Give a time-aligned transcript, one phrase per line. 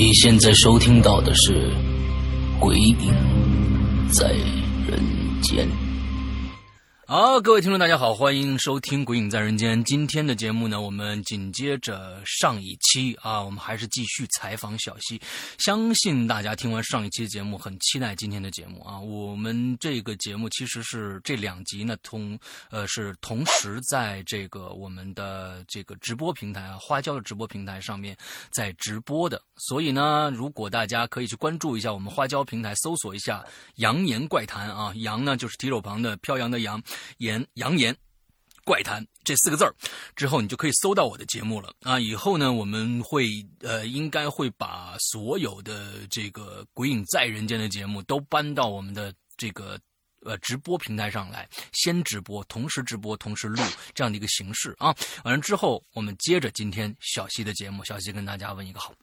[0.00, 1.52] 你现在收听到的是
[2.58, 2.96] 《鬼影
[4.10, 4.30] 在
[4.88, 4.98] 人
[5.42, 5.68] 间》。
[7.10, 9.80] 好，各位听众，大家好，欢迎收听《鬼影在人间》。
[9.82, 15.20] 今天的节目呢，我们紧接着上一期啊，我们还是继续采访小溪。
[15.58, 19.00] 相信大家听完上一期节目，很期待今天的节目啊。
[19.00, 22.38] 我们这个节目其实是这两集呢，同
[22.70, 28.16] 呃是同时在这个我们的这个直播平台啊，花椒的直播平台上面
[28.52, 29.42] 在直播的。
[29.56, 33.44] 所以呢，如果大家可以去关注一下我们花椒平台，搜索一下
[33.78, 36.80] “扬言怪谈”啊，扬呢就是提手旁的飘扬的扬。
[37.18, 37.96] 言扬言
[38.64, 39.74] 怪谈这四个字儿
[40.14, 41.98] 之后，你就可以搜到我的节目了啊！
[41.98, 49.80] 以后呢，我们会呃，应该会把所有的这个《鬼影在人间》的节目都搬到我们的这个
[50.24, 53.62] 呃直播平台上来，先直播，同时直播，同时录
[53.94, 54.94] 这样的一个形式啊！
[55.24, 58.94] 完了之后，我们接着今天小溪的节目，小溪跟大家问一个好。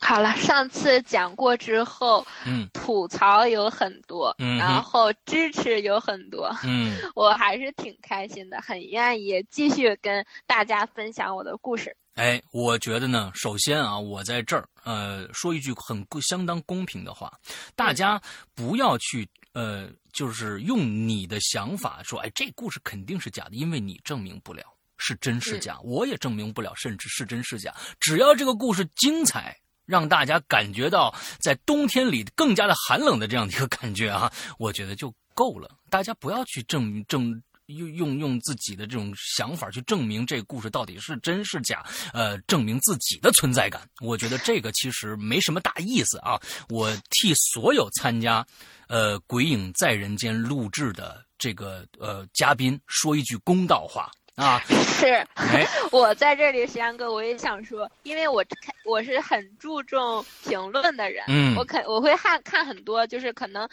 [0.00, 11.96] 好了，上次讲过之后，嗯，吐槽有很多，嗯，然后支持有很多，嗯， 我还是挺开心的，很愿意继续跟大家分享我的故事。
[12.14, 17.32] 哎，我觉得呢，首先啊，我在这儿呃说一句很相当公平的话，
[17.74, 18.20] 大家
[18.54, 24.62] 不要去呃，就是用你的想法说，哎，这故事肯定是假的，因为你证明不了
[24.96, 29.56] 是真是假，我也证明不了，甚至是真是假，只要这个故事精彩。
[29.86, 35.68] 让大家感觉到在冬天里更加的寒冷的这样的一个感觉啊， 我觉得就够了。
[35.90, 43.80] 大家不要去证证用用用自己的这种想法去证明这个故事到底是真是假，呃，证明自己的存在感。
[44.00, 46.38] 我觉得这个其实没什么大意思啊。
[46.68, 48.46] 我替所有参加
[48.86, 54.10] 呃《鬼影在人间》录制的这个呃嘉宾说一句公道话。
[54.36, 55.24] 啊，是，
[55.92, 63.68] 我在这里，石阳哥，我也想说，因为我看我是很注重评论的人，嗯，我肯我会看看很多，就是可能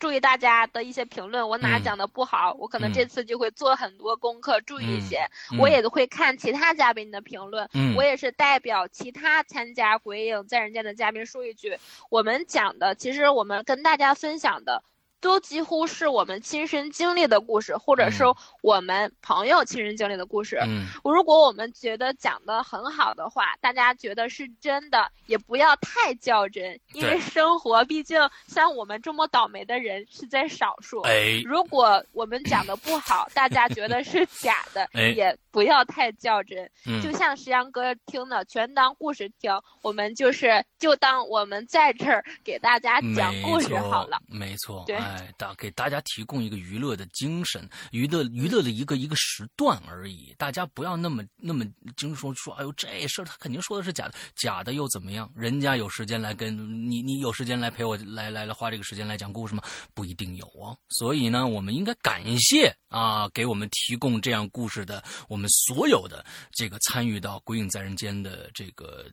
[0.00, 5.28] 注意大家的一些评论，我哪讲的不好，我可能这次就会做很多功课，注意一些，
[5.60, 11.78] 我也会看其他嘉宾的评论，嗯，我也是代表其他参加鬼影在人间的嘉宾说一句，
[12.08, 14.82] 我们讲的，其实我们跟大家分享的。
[15.20, 18.24] 都几乎是我们亲身经历的故事，或者是
[18.62, 20.58] 我们朋友亲身经历的故事。
[20.66, 31.00] 嗯，如果我们觉得讲的很好的话，大家觉得是真的，也不要太较真，因为生活毕竟像我们这么倒霉的人是在少数。
[31.02, 36.70] 哎，如果我们讲的不好，大家觉得是 假的，也不要太较真。
[36.86, 39.50] 嗯，就像石阳哥听的，全当故事听。
[39.82, 44.18] 我们就是就当我们在这儿给大家讲故事好了。
[44.28, 44.96] 没错，对。
[44.96, 50.34] 哎，哎大给大家提供一个娱乐的精神，娱乐娱乐的一个一个时段而已。
[50.38, 51.64] 大家不要那么那么
[51.96, 55.30] 经说说，哎呦，这事儿他肯定说的是假的，假的又怎么样？
[55.34, 56.56] 人家有时间来跟
[56.90, 59.62] 你，你有时间来陪我来来来花这个时间来讲故事吗？
[59.94, 60.76] 不一定有啊。
[60.90, 69.06] 所以呢，我们应该感谢啊，给我们提供这样故事的我们所有的这个参与到《鬼影在人间》的这个。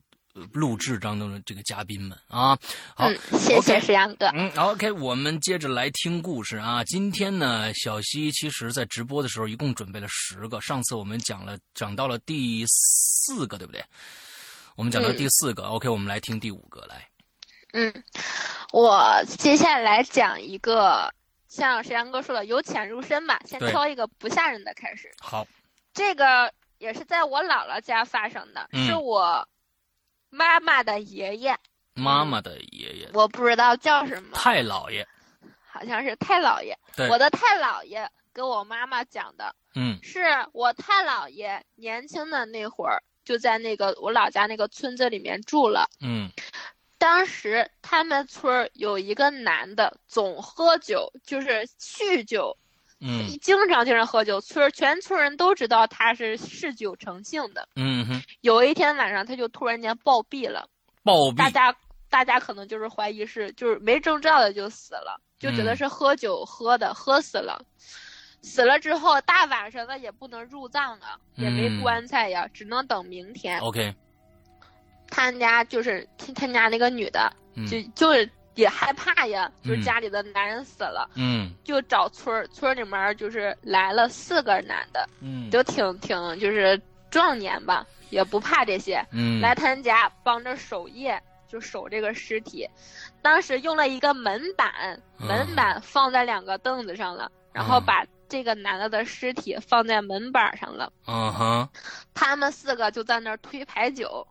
[0.54, 2.58] 录制当中的这个嘉宾们啊，
[2.96, 4.28] 好，谢谢石阳哥。
[4.34, 6.84] 嗯，OK，我们接着来听故事啊。
[6.84, 13.84] 今天呢，小溪其实在直播的时候一共准备了十个，上次我们讲了，讲到了第四个，对不对？
[14.76, 17.08] 我们讲到第四个，OK，我们来听第五个来。
[17.74, 18.04] 嗯，
[18.72, 21.14] 我接下来讲一个，
[21.48, 25.12] 像石阳哥说的，由浅入深吧，先挑一个不吓人的开始。
[25.20, 25.48] 好，
[25.94, 29.48] 这个也是在我姥姥家发生的，是我。
[30.30, 31.58] 妈妈的爷爷，
[31.94, 34.36] 妈妈的爷爷，我不知道叫什么。
[34.36, 35.08] 太姥爷，
[35.70, 36.78] 好像是太姥爷。
[36.96, 40.22] 对，我的太姥爷跟我妈妈讲的，嗯，是
[40.52, 46.30] 我太姥爷年轻的那会儿就在那个我老家那个村子里面住了，嗯，
[46.98, 52.58] 当时他们村有一个男的总喝酒，就是酗酒，
[53.00, 53.28] 嗯。
[53.42, 57.68] 经常经常喝酒，村全村人都知道他是嗜酒成性的。
[57.76, 60.68] 嗯哼，有一天晚上，他就突然间暴毙了，
[61.04, 61.76] 暴毙，大家
[62.10, 65.76] 大家可能就是怀疑是就是没征兆的就死了，就觉得嗯。
[65.76, 67.62] 是喝酒喝的，喝死了。
[68.44, 73.60] 死了之后，大晚上的也不能入葬啊，也没嗯棺材呀，只能等明天。
[73.60, 73.94] OK，
[75.10, 77.66] 他家就是他他家那个女的，嗯。
[77.68, 79.84] 就就是也害怕呀，就是嗯。
[79.84, 81.50] 家里的男人死了，嗯。
[81.64, 85.50] 就找村儿村儿里面就是来了四个男的，嗯。
[85.50, 92.68] 都挺挺就是壮年吧，也不怕这些，嗯，来他家帮着守夜，就守这个尸体。
[93.22, 97.86] 当时用了一个门板，嗯门板放在两个凳子上了，然后嗯。
[97.86, 100.92] 把这个男的的尸体放在门板上了。
[101.08, 101.70] 嗯哼，
[102.14, 104.28] 他们四个就在那儿推牌九，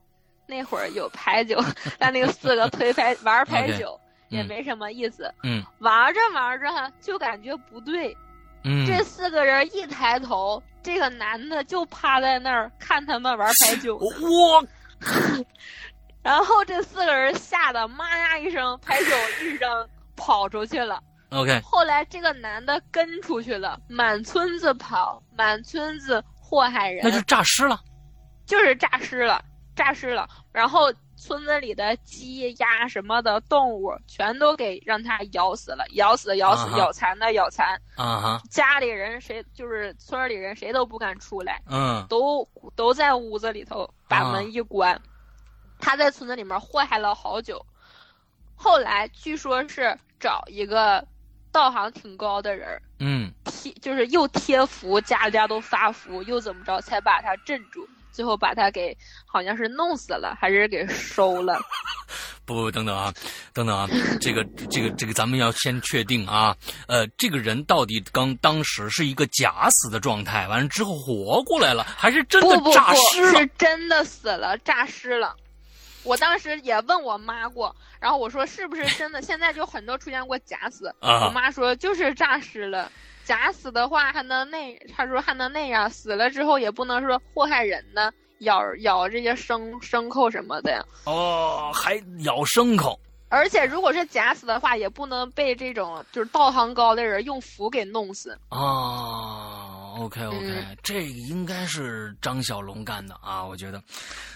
[0.46, 1.58] 那会儿有牌九，
[1.98, 5.32] 让那个四个推牌玩牌九也嗯没什么意思。
[5.42, 8.16] 嗯玩着玩着就感觉不对，
[8.64, 14.06] 嗯，这四个人一抬头，这个男的就趴在那儿看他们玩牌九呢。
[14.22, 14.66] 我
[16.22, 21.00] 然后这四个人吓得妈呀一声，牌九一扔，跑出去了。
[21.30, 27.80] OK，后来这个男的跟出去了，满村子跑，满村子祸害人，那就诈尸了。
[28.44, 29.44] 就是诈尸了，
[29.74, 30.28] 诈尸了。
[30.52, 37.80] 然后村子里的鸡鸭什么的动物全都给让他咬死了，咬死咬死咬残的咬残。
[37.96, 45.00] 啊哈，家里人谁就是村里人谁都不敢出来，嗯都都在屋子里头把啊门一关。
[45.78, 47.64] 他在村子里面祸害了好久，
[48.54, 51.06] 后来据说是找一个
[51.52, 57.86] 道行挺高的人儿嗯贴，就是又贴符，家家都发符，又怎么着才把他镇住，
[58.16, 58.96] 最后把他给
[59.26, 61.60] 好像是弄死了，还是给收了。
[62.46, 63.12] 不不，等等啊，
[63.52, 63.86] 等等啊，
[64.20, 66.56] 这个这个这个，咱们要先确定啊，
[66.88, 73.40] 呃，这个人到底刚当时是一个假死的状态，完了之后活过来了，还是真的诈不，尸了？
[73.40, 75.36] 是真的死了，诈尸了。
[76.04, 79.20] 我当时也问我妈过，然后我说是不是真的？
[79.20, 82.90] 现在就很多出现过假死，啊我妈说就是诈尸了。
[83.26, 90.80] 假死的话还能那，他说还能那样，死了之后也不能说祸害人呢，咬咬这些牲牲口什么的呀。
[91.04, 92.98] 哦，还咬牲口。
[93.28, 98.38] 而且如果是假死的话，也不能被这种就是道行高的人用符给弄死。
[98.50, 99.55] 哦
[99.96, 103.82] ，OK OK，、嗯这个应该是张小龙干的啊，我觉得，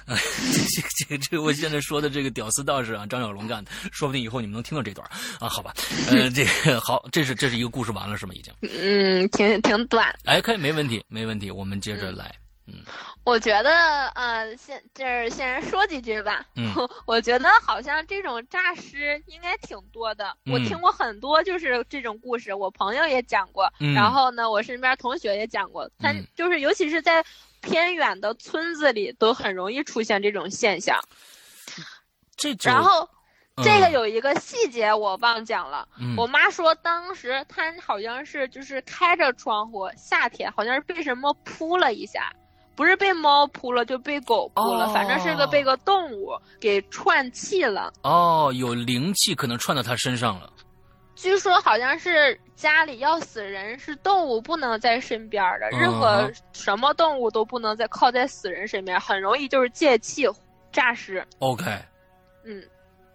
[0.07, 5.09] 呃，这这这这个我现在说的这个屌丝道士啊，张小龙干的，说不定以后你们能听到这段
[5.39, 5.73] 啊，好吧，
[6.11, 8.35] 呃，这个好，这是这是一个故事完了是吗？
[8.35, 10.13] 已经，嗯，挺挺短。
[10.25, 12.35] 哎，可以，没问题，没问题，我们接着来，
[13.25, 16.45] 我觉得，呃，先就是先说几句吧。
[16.57, 16.73] 嗯。
[17.07, 23.93] 我觉得好像这种诈尸应该挺多的，我嗯听过很多就是这种故事，我朋友也讲过，嗯。
[23.95, 26.27] 然后呢，我身边同学也讲过，他嗯。
[26.35, 27.25] 就是尤其是在
[27.61, 30.99] 偏远的村子里，都很容易出现这种现象。
[32.37, 33.03] 这然后
[33.57, 33.63] 嗯。
[33.63, 36.17] 这个有一个细节我忘讲了，嗯。
[36.17, 42.33] 我妈说当时她好像是就是开着窗户，夏天好像是被什么扑了一下，
[42.77, 47.93] 不是被猫扑了，就被狗扑了，哦反正是个被个动物给串气了。
[48.03, 50.51] 哦，有灵气可能串到他身上了，
[51.15, 60.27] 据说好像是家里要死人，是动物不能在身边的，嗯任何什么动物都不能再靠在死人身边，很容易就是借气
[60.73, 61.27] 诈尸。
[61.41, 61.65] OK，
[62.45, 62.63] 嗯，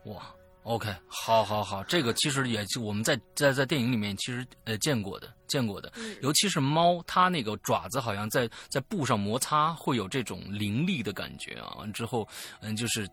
[0.06, 0.22] 哇
[0.66, 11.76] ，OK，好，好，好，这个其实也就我们在在在电影里面其实呃见过的，见过的，嗯尤其是猫，它那个爪子好像在在布上摩擦，会有这种凌厉的感觉啊。
[11.78, 12.28] 完之后，
[12.62, 13.08] 嗯，就是，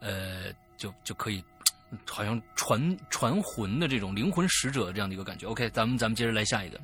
[0.00, 1.42] 呃，就就可以，
[2.06, 5.46] 好像传传魂的这种灵魂使者这样的一个感觉。
[5.46, 6.78] OK，咱们咱们接着来下一个，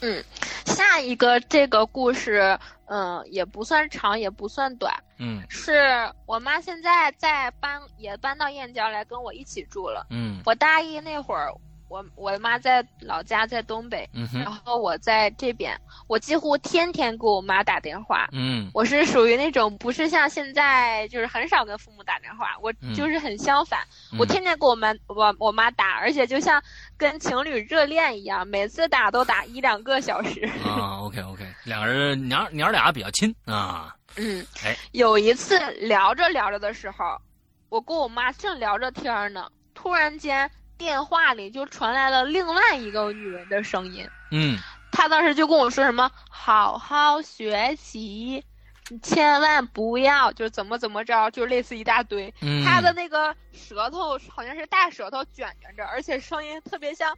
[0.00, 0.24] 嗯
[0.66, 10.06] 下一个这个故事，嗯，也不算长，也不算短，嗯是我妈现在在搬，也搬到燕郊来跟我一起住了。
[10.10, 11.52] 嗯我大一那会儿，
[11.88, 18.28] 我我妈在老家在东北，然后我在这边，我几乎天天给我妈打电话。
[18.32, 23.80] 嗯我是属于那种不是像现在就是很少跟父母打电话，我嗯就是很相反，
[24.12, 26.62] 嗯，我天天给我妈我我妈打，而且就像
[26.98, 30.44] 跟情侣热恋一样，每次打都打一两个小时。
[30.64, 34.76] 啊，OK OK，两个人娘娘俩比较亲啊，嗯，哎。
[34.92, 37.20] 有一次聊着聊着的时候，
[37.68, 44.08] 我跟我妈正聊着天儿呢，突然间电话里就传来了另外一个女人的声音。
[44.30, 44.58] 嗯。
[44.92, 48.42] 她当时就跟我说什么“好好学习，
[48.88, 52.32] 你千万不要就怎么怎么着”，就类似一大堆。
[52.40, 57.14] 嗯，她的那个舌头好像是大舌头卷卷着，而且声音特别像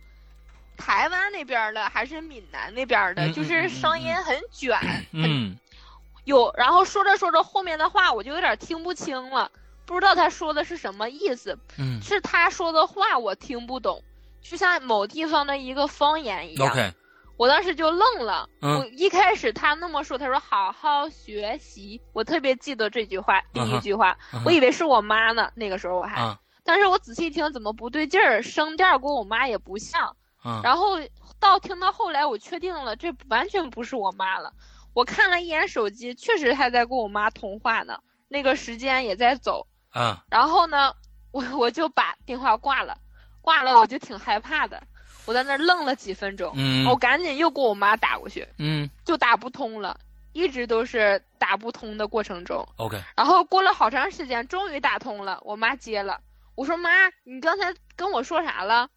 [0.76, 4.76] 台湾那边的还是闽南那边的，就是声音很卷，
[5.12, 5.56] 嗯，
[6.28, 9.50] 有，然后说着说着后面的话我就有点听不清了，
[9.86, 14.02] 不知道他说的是什么意思，嗯，是他说的话我听不懂，
[14.42, 16.70] 就像某地方的一个方言一样。
[16.70, 16.92] OK，
[17.38, 18.46] 我当时就愣了。
[18.60, 26.20] 嗯，我一开始他那么说，他说好好学习，我特别记得这句话，第一句话，我以为是我妈呢，那个时候我还，
[26.62, 30.14] 但是我仔细听怎么不对劲儿，声调跟我妈也不像。
[30.62, 30.98] 然后
[31.40, 34.52] 到听到后来，我确定了，这完全不是我妈了。
[34.98, 39.64] 我看了一眼手机，确实还在跟我妈通话呢，那个时间也在走。
[39.90, 40.24] 啊。
[40.28, 40.92] 然后呢，
[41.30, 42.98] 我我就把电话挂了，
[43.40, 44.82] 挂了我就挺害怕的，
[45.24, 46.52] 我在那愣了几分钟。
[46.56, 46.84] 嗯。
[46.88, 48.48] 我赶紧又给我妈打过去。
[48.58, 48.90] 嗯。
[49.04, 50.00] 就打不通了，
[50.32, 52.68] 一直都是打不通的过程中。
[52.74, 53.00] OK。
[53.16, 56.20] 然后过了好长时间，终于打通了，我妈接了。
[56.56, 56.90] 我说妈，
[57.22, 58.88] 你刚才跟我说啥了？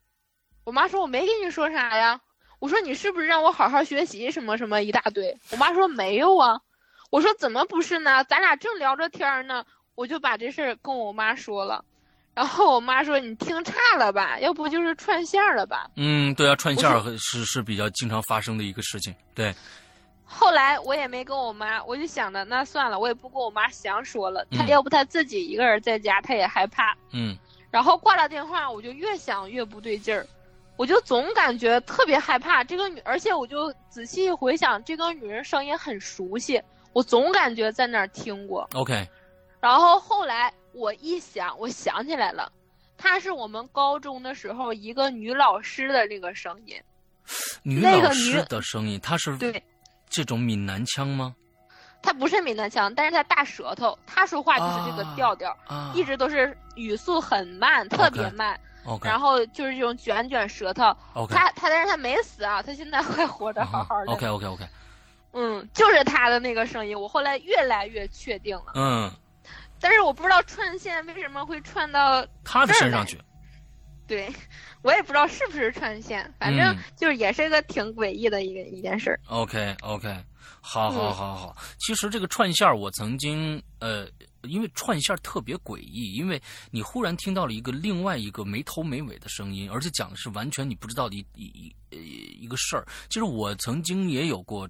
[0.63, 2.22] 我妈说：“我没跟你说啥呀。”
[2.62, 6.62] 我说：“你是不是让我好好学习什么什么一大堆？”我妈说：“没有啊。”
[7.10, 8.24] 我说：“怎么不是呢？
[8.25, 9.65] 咱俩正聊着天呢。”
[9.96, 11.84] 我就把这事儿跟我妈说了，
[12.34, 14.39] 然后我妈说：“你听差了吧？
[14.39, 19.13] 要不就是串线了吧？”嗯，对啊，串线是是比较经常发生的一个事情。
[19.34, 19.53] 对。
[20.24, 24.46] 后来我也没跟我妈，我就想着那算了，我也不跟我妈详说了。
[24.51, 26.96] 她要不她自己一个人在家，她也害怕。
[27.12, 27.36] 嗯。
[27.70, 30.25] 然后挂了电话，我就越想越不对劲儿。
[30.78, 36.62] 我就总感觉特别害怕这个女，而且我就仔细回想，这个女人声音很熟悉，
[36.94, 38.68] 我总感觉在那儿听过。
[38.74, 39.08] OK，
[39.60, 42.51] 然后后来我一想，我想起来了，
[42.98, 46.75] 她是我们高中的时候一个女老师的那个声音。
[47.62, 49.63] 女老师的声音，她是对
[50.10, 51.36] 这种闽南腔吗？
[52.01, 55.56] 她不是闽南腔，但是她大舌头，她说话就是这个调调，
[55.94, 58.60] 一直都是语速很慢，特别慢。
[59.04, 60.96] 然后就是这种卷卷舌头，
[61.30, 64.12] 他他但是他没死啊，他现在还活着好好的。
[64.12, 64.68] OK OK OK，
[65.34, 68.72] 嗯，就是他的那个声音，我后来越来越确定了。
[68.76, 69.12] 嗯，
[69.80, 73.20] 但是我不知道串线为什么会串到他的身上去。
[74.08, 74.34] 对，
[74.82, 79.18] 我也不知道是不是串线，反正就是也是一个挺诡异的一个一件事。
[79.28, 80.14] OK OK，
[80.60, 84.08] 好好好好，其实这个串线我曾经呃。
[84.44, 92.86] 因为串线特别诡异，因为你忽然听到了一个另外一个没头没尾的声音，而且讲的是完全你不知道的一一一一个事儿。
[93.10, 94.70] 其实我曾经也有过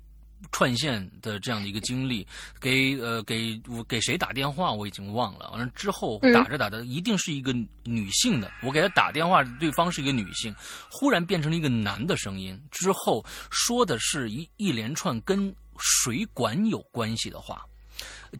[0.52, 2.26] 串线的这样的一个经历，
[2.60, 10.54] 给呃给我给谁打电话我已经忘了，完了之后打着打着一定是一个女性的，我给她打电话，对方是一个女性，
[10.90, 17.64] 忽然变成了一个男的声音，之后说的是一一连串跟水管有关系的话。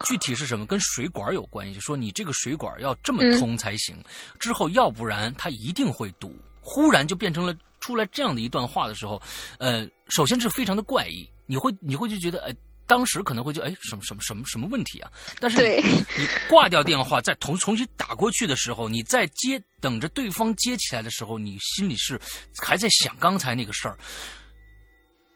[0.04, 0.66] 具体是什么？
[0.66, 1.78] 跟水管有关系。
[1.80, 3.96] 说你这个水管要这么通才行，
[4.38, 6.34] 之后要不然它一定会堵。
[6.60, 9.20] 忽然就变成了出来这样的一段话的时候，
[9.58, 11.28] 呃，首先是非常的怪异。
[11.46, 12.54] 你会你会就觉得，哎，
[12.86, 15.10] 当时可能会觉得，哎，什么什么什么什么问题啊？
[15.40, 15.82] 但是
[16.16, 22.18] 你挂掉电话再重重新打过去的时候，你再接等着对方接起来的时候，你心里是
[22.58, 23.98] 还在想刚才那个事儿，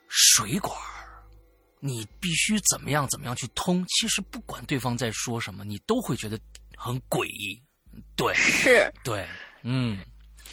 [0.08, 0.74] 水管。
[1.86, 3.84] 你必须怎么样怎么样去通？
[3.88, 6.38] 其实不管对方在说什么，你都会觉得
[6.76, 7.62] 很诡异。
[8.16, 9.26] 对，是，对，
[9.62, 9.98] 嗯。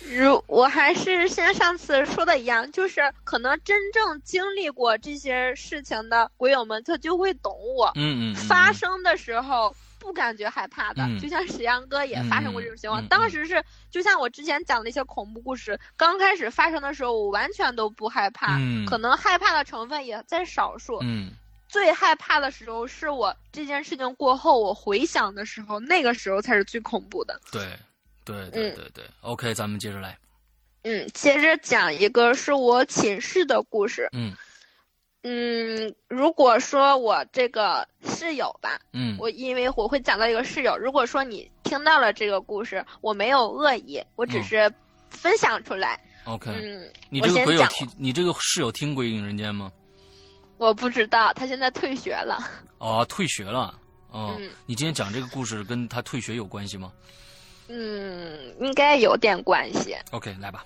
[0.10, 7.92] 如我还是像上次说的一样，就是可能真正经历过这些事情的鬼友们，他就会懂我。
[7.96, 8.36] 嗯嗯。
[8.48, 13.03] 发生的时候不感觉害怕的，就像史阳哥也发生过这种情况。
[13.07, 21.00] 当时是就像我之前讲的一些恐怖故事，刚开始发生的时候，我完全都不害怕，可能害怕的成分也在少数。
[21.01, 21.31] 嗯。
[21.69, 27.41] 最害怕的时候是我这件事情过后，我回想的时候，那个时候才是最恐怖的。
[27.51, 27.65] 对，
[28.24, 29.03] 对，对，对，对。
[29.22, 30.15] OK，咱们接着来。
[30.83, 34.07] 嗯，接着讲一个是我寝室的故事。
[34.12, 34.31] 嗯。
[35.24, 40.77] 嗯，如果说我这个室友吧，嗯，我因为我会讲到一个室友。
[40.77, 44.72] 如果说你听到了这个故事，我没有恶意，我只是
[45.10, 46.00] 分享出来。
[46.25, 46.51] OK。
[46.51, 49.72] 嗯，你这个鬼友听，你这个室友听《鬼影人间》吗？
[50.58, 52.38] 我不知道，他现在退学了。
[52.80, 53.74] 哦，退学了。
[54.12, 56.92] 哦，你今天讲这个故事跟他退学有关系吗？
[57.70, 59.96] 嗯，应该有点关系。
[60.12, 60.65] OK，来吧。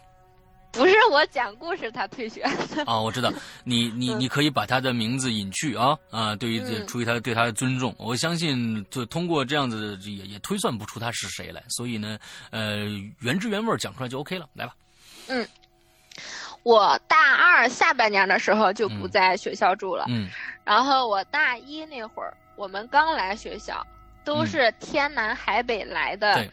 [0.77, 2.41] 不是我讲故事，他退学。
[2.85, 6.35] 啊，我知道，你你你可以把他的名字隐去啊啊！
[6.35, 12.17] 对于出于他对他的尊重，我相信就通过这样子也也推算不出他是谁来，所以呢，
[12.51, 12.85] 呃，
[13.19, 14.47] 原汁原味讲出来就 OK 了。
[14.53, 14.75] 来吧。
[15.27, 15.47] 嗯。
[16.63, 20.27] 我大二下半年的时候就不在学校住了，嗯，
[20.65, 23.85] 然后我大一那会儿，我们刚来学校，
[24.25, 26.45] 都是天南海北来的，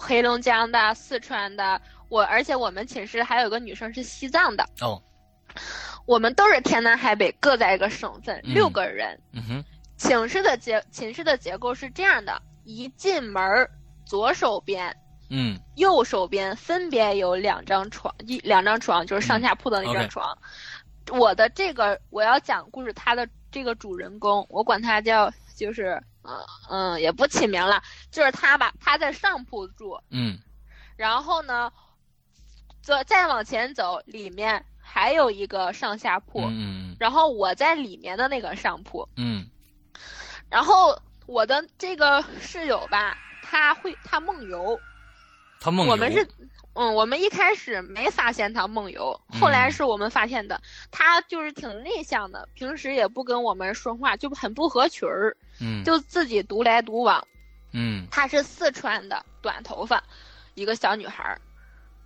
[0.00, 1.80] 黑龙江的、四川的、
[2.12, 5.02] 我而且我们寝室还有个女生是西藏的哦，
[6.04, 8.52] 我们都是天南海北，各在一个省份，嗯。
[8.52, 9.18] 六个人。
[9.32, 9.64] 嗯哼，
[9.96, 13.70] 寝室的结寝室的结构是这样的：一进门儿，
[14.04, 14.94] 左手边、
[15.30, 15.58] 嗯。
[15.76, 20.36] 右手边分别有两张床，一两张床就是上下铺的那张床。
[21.08, 26.36] 我的这个我要讲故事，他的这个主人公，我管他叫就是嗯
[26.68, 30.38] 嗯，也不起名了，就是他吧，他在上铺住，嗯。
[30.94, 31.72] 然后呢，
[32.82, 39.46] 再再往前走，里面还有一个上下铺，嗯然后我在里面的那个上铺，嗯
[40.50, 44.78] 然后我的这个室友吧，他会他梦游，
[45.60, 46.28] 他梦游我们是，
[46.74, 50.60] 嗯，我们一开始没发现他梦游，后来是我们发现的。
[50.90, 57.26] 他就是挺内向的，平时也不跟我们说话，就很不合群儿，嗯就自己独来独往。
[57.72, 60.02] 嗯她是四川的，短头发，
[60.54, 61.40] 一个小女孩儿。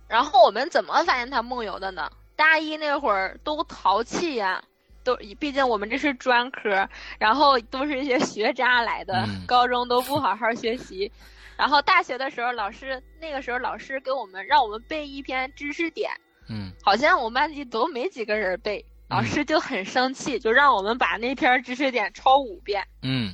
[0.07, 2.09] 然后我们怎么发现他梦游的呢？
[2.35, 4.63] 大一那会儿都淘气呀、
[5.03, 6.87] 都毕竟我们这是专科，
[7.17, 11.11] 然后都是一些学渣来的，嗯高中都不好好学习。
[11.55, 16.11] 然后大学的时候，老师那个时候老师给我们让我们背一篇知识点，
[16.47, 22.85] 嗯好像我们班级都没几个人背，老师就很生气，就让我们把那篇知识点抄五遍。
[23.01, 23.33] 嗯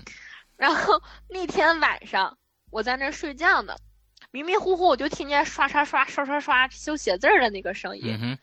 [0.55, 2.37] 然后那天晚上
[2.71, 3.75] 我在那睡觉呢，
[4.33, 8.35] 迷迷糊糊我就听见刷刷刷刷刷刷修写字儿的那个声音，嗯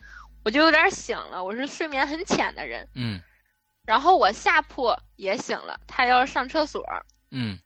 [0.45, 1.43] 我就有点醒了。
[1.43, 3.21] 我是睡眠很浅的人，嗯
[3.85, 6.81] 然后我下铺也醒了，他要上厕所，
[7.33, 7.59] 嗯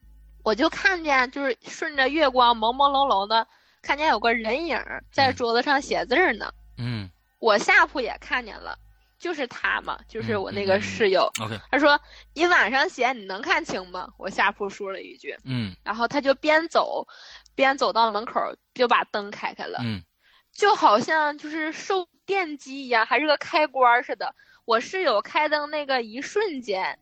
[0.43, 3.47] 我就看见就是顺着月光朦朦胧胧的，
[3.83, 6.51] 看见有个人影在嗯桌子上写字儿呢。
[6.79, 8.75] 嗯我下铺也看见了，
[9.19, 11.31] 就是他嘛，就是我那个嗯嗯嗯室友。
[11.43, 12.01] ，OK，他说
[12.33, 15.37] ：“你晚上写你能看清吗？”我下铺说了一句。
[15.45, 17.07] 嗯然后他就边走，
[17.55, 18.41] 边走到门口，
[18.75, 20.03] 就把灯开开了，嗯
[20.53, 24.35] 就好像就是受电击一样，还是个开关似的。
[24.65, 26.99] 我室友开灯那个一瞬间，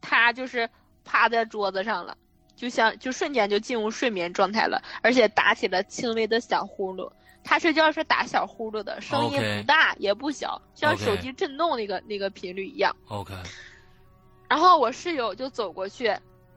[0.00, 0.68] 他就是
[1.04, 2.16] 趴在桌子上了，
[2.56, 7.10] 就像就瞬间就进入睡眠状态了，而且打起了轻微的小呼噜。
[7.44, 12.96] 他睡觉是打小呼噜的，声音不大也不小，像手机震动那个那个频率一样。
[13.06, 13.32] ，OK，
[14.48, 16.12] 然后我室友就走过去，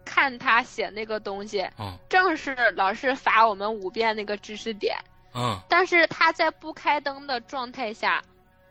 [0.09, 4.97] 看他写那个东西，嗯正是老师罚我们五遍那个知识点，
[5.35, 8.19] 嗯但是他在不开灯的状态下，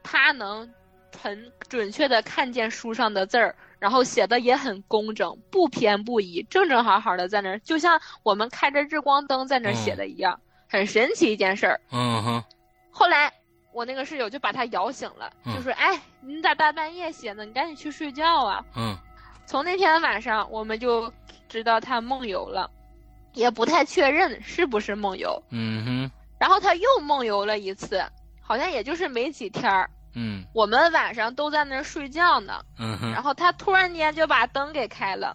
[0.03, 0.69] 他能
[1.17, 11.81] 很准确的看见书上的字儿，然后写的也很工整，不偏不倚，正正好好的在那儿，就像我们开着日光灯在那儿写的一样，很神奇一件事儿。
[11.93, 12.45] 嗯哼
[12.91, 13.33] 后来
[13.73, 17.45] 我那个室友就把他摇醒了，嗯就说：“哎，你咋大半夜写呢？
[17.45, 18.97] 你赶紧去睡觉啊！”嗯
[19.49, 21.11] 从那天晚上，我们就
[21.49, 22.71] 知道他梦游了，
[23.33, 25.43] 也不太确认是不是梦游。
[25.49, 28.05] 嗯哼然后他又梦游了一次，
[28.43, 29.89] 好像也就是没几天儿。
[30.15, 35.35] 嗯我们晚上都在那儿睡觉呢，嗯哼然后他突然间就把灯给开了，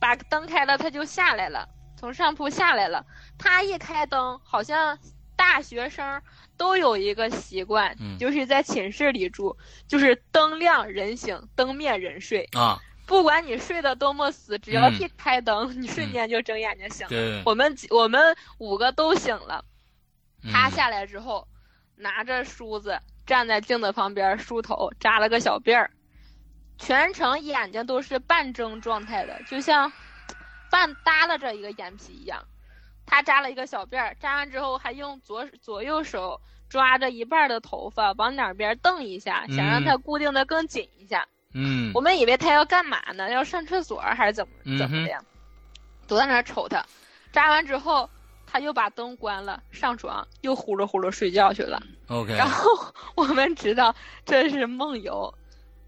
[0.00, 3.04] 把灯开了，他就下来了，从上铺下来了。
[3.38, 4.98] 他一开灯，好像
[5.36, 6.22] 大学生
[6.56, 9.54] 都有一个习惯，嗯就是在寝室里住，
[9.86, 12.48] 就是灯亮人醒，灯灭人睡。
[12.56, 17.08] 啊，不管你睡得多么死，只要嗯一开灯，你瞬间就睁眼睛醒了。
[17.08, 19.64] 对，我们几我们五个都醒了。
[20.52, 21.48] 他嗯下来之后，
[21.96, 25.90] 拿着梳子站在镜子旁边梳头，扎了个小辫儿，
[26.76, 29.90] 全程眼睛都是半睁状态的，就像
[30.70, 32.44] 半耷拉着一个眼皮一样。
[33.06, 41.22] 他扎了一个小辫儿，扎完之后还用左左右手抓着一半的头发往两边蹬一下，想让它固定的更紧一下。
[41.22, 41.37] 嗯
[41.94, 43.30] 我们以为他要干嘛呢？
[43.30, 45.20] 要上厕所还是怎么怎么的呀？
[46.06, 46.84] 都在那儿瞅他，
[47.32, 48.08] 扎完之后，
[48.46, 51.82] 他又把灯关了，上床又呼噜呼噜睡觉去了。
[52.08, 52.70] OK，然后
[53.14, 55.34] 我们知道这是梦游。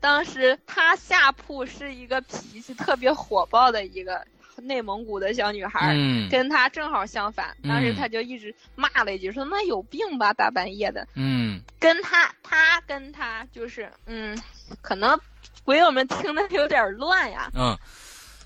[0.01, 7.55] 当时他下铺是一个脾气特别火爆的一个内蒙古的小女孩，嗯跟他正好相反。
[7.65, 11.07] 当时嗯他就一直骂了一句，说那有病吧，大半夜的。
[11.17, 14.39] 嗯跟他，他跟他就是，嗯，
[14.81, 15.19] 可能
[15.71, 17.49] 鬼友们听的有点乱呀。
[17.55, 17.79] 嗯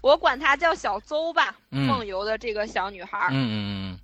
[0.03, 3.33] 我管她叫小邹吧，嗯梦游的这个小女孩嗯。
[3.33, 3.49] 嗯
[3.95, 3.99] 嗯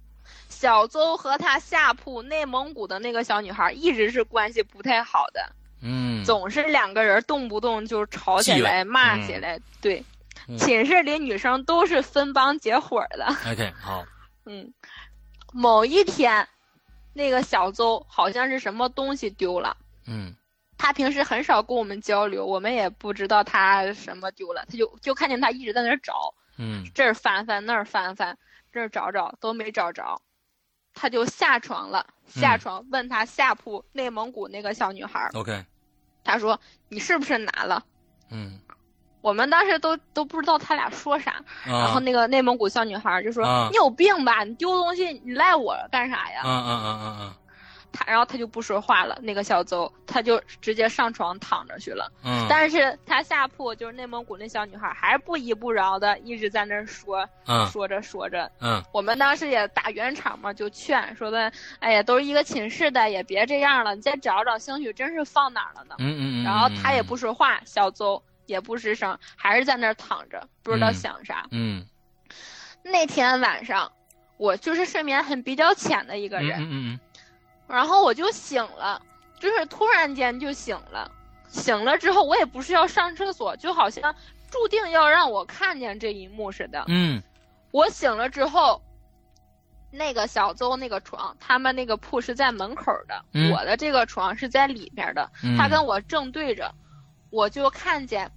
[0.49, 5.53] 小邹和她下铺内蒙古的那个小女孩一直是关系不太好的，
[5.83, 9.61] 嗯，总是两个人动不动就吵起来、骂起来。
[9.83, 10.03] 对，
[10.49, 13.27] 嗯寝室里女生都是分帮结伙的。
[13.53, 14.03] OK 好，
[14.47, 14.73] 嗯，
[15.53, 16.49] 某一天，
[17.13, 19.77] 那个小邹好像是什么东西丢了。
[20.07, 20.35] 嗯
[20.83, 28.37] 他平时很少跟我们交流，我们也不知道他什么丢了，他就就看见他一直在那儿找，嗯这儿翻翻那儿翻翻，
[28.73, 30.19] 这儿找找都没找着。
[30.95, 35.63] 他就下床了，下床问他下铺内蒙古那个小女孩，OK，
[36.25, 37.85] 他说你是不是拿了？
[38.31, 38.59] 嗯
[39.21, 44.45] 我们当时都都不知道他俩说啥，然后啊那个内蒙古小女孩就说、啊你有病吧？
[44.45, 46.41] 你丢东西你赖我干啥呀？
[46.43, 47.35] 嗯嗯嗯嗯嗯
[47.93, 52.11] 他然后他就不说话了，那个小邹他就直接上床躺着去了。
[52.25, 58.51] 嗯，但是他下铺就是内蒙古那小女孩，还不依不饶的一直在那儿说，嗯说着说着。
[58.61, 65.97] 嗯我们当时也打圆场嘛，就劝说的，哎呀，都是一个寝室的，也别这样了，你再找找，兴许真是放哪儿了呢。
[65.99, 71.47] 嗯嗯嗯，然后他也不说话，小邹也不吱声，还是在那儿躺着，不知道嗯想啥。
[71.51, 71.85] 嗯
[72.83, 73.93] 那天晚上，
[74.39, 77.01] 我就是睡眠很比较浅的一个嗯人，嗯嗯
[77.71, 79.01] 然后我就醒了，
[79.39, 81.11] 就是突然间就醒了。
[81.49, 84.15] 醒了之后，我也不是要上厕所，就好像
[84.51, 86.85] 注定要让我看见这一幕似的。
[86.89, 87.23] 嗯
[87.73, 88.83] 我醒了之后，
[89.91, 96.73] 那个小邹那个床，他们那个铺是在门口的，嗯我的这个床是在里边的，嗯，他跟我正对着，
[97.31, 98.31] 我就看见。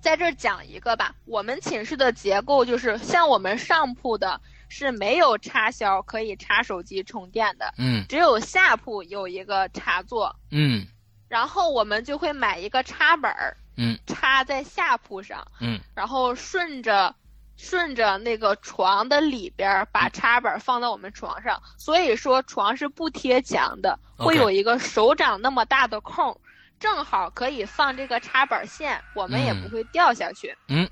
[0.00, 4.38] 在这讲一个吧，我们寝室的结构就是像我们上铺的
[4.76, 8.04] 是没有插销可以插手机充电的，嗯。
[8.08, 10.84] 只有下铺有一个插座，嗯。
[11.28, 13.96] 然后我们就会买一个插板儿，嗯。
[14.04, 15.78] 插在下铺上，嗯。
[15.94, 17.14] 然后顺着
[17.56, 26.36] 顺着那个床的里边把插板放到我们床上，所以说床是不贴墙的，会有一个手掌那么大的空，
[26.80, 29.62] 正好可以放这个插板线，我们也嗯。
[29.62, 30.56] 不会掉下去。
[30.66, 30.90] 嗯，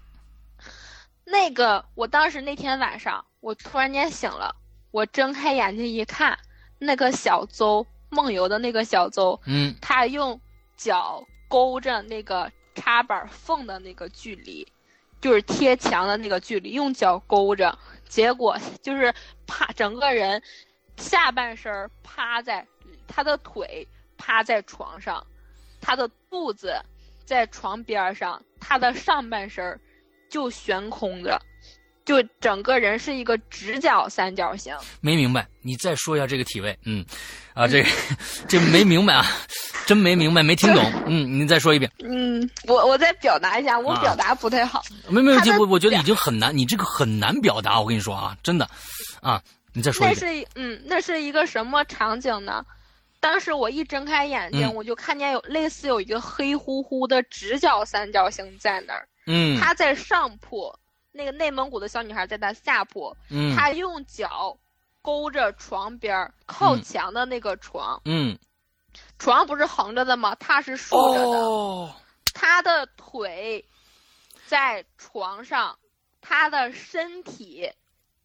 [1.25, 4.55] 那个我当时那天晚上，我突然间醒了，
[4.92, 6.38] 我睁开眼睛一看，
[6.78, 10.40] 那个小邹梦游的那个小邹，嗯他用
[10.76, 14.64] 脚勾着那个插板缝的那个距离，
[15.20, 17.76] 就是贴墙的那个距离，用脚勾着，
[18.09, 19.12] 结果就是
[19.44, 20.40] 趴整个人
[20.96, 22.64] 下半身趴在
[23.09, 25.26] 他的腿趴在床上，
[25.81, 26.81] 他的肚子
[27.24, 29.81] 在床边上，他的上半身
[30.31, 31.42] 就悬空着。
[32.04, 36.76] 就整个人是一个直角三角形，没明白，你再说一下这个体位。
[36.84, 37.04] 嗯，
[37.54, 37.88] 啊，这个
[38.48, 39.24] 这没明白啊，
[39.86, 40.84] 真没明白，没听懂。
[41.06, 41.90] 嗯，你再说一遍。
[42.02, 44.82] 嗯，我我再表达一下，我啊表达不太好。
[45.08, 47.80] 没没问题，我我觉得已经很难，你这个很难表达。
[47.80, 48.68] 我跟你说啊，真的，
[49.20, 50.40] 啊，你再说那一遍。
[50.40, 52.64] 是嗯，那是一个什么场景呢？
[53.20, 59.06] 当时我一睁开眼睛，嗯我就看见有类似有一个黑乎乎的直角三角形在那儿。
[59.28, 60.74] 嗯它在上铺，
[61.12, 64.57] 那个内蒙古的小女孩在她下铺，嗯她用脚
[65.01, 68.38] 勾着床边儿靠嗯墙的那个床，嗯，
[69.18, 70.35] 床不是横着的吗？
[70.37, 71.94] 她是竖着的，哦，
[72.33, 73.64] 她的腿
[74.46, 75.79] 在床上，
[76.20, 77.70] 她的身体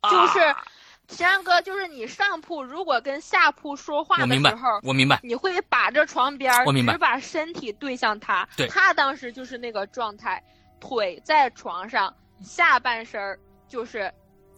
[0.09, 0.39] 就是。
[0.39, 0.63] 啊
[1.09, 5.17] 山哥，就是你上铺如果跟下铺说话的时候，，我明白。
[5.23, 8.45] 你会把着床边儿，我明白只把身体对向他。
[8.57, 10.43] 对他当时就是那个状态，
[10.81, 14.11] 腿在床上，下半身儿就是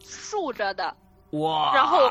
[0.04, 0.96] 竖着的，
[1.32, 2.10] 哇，然后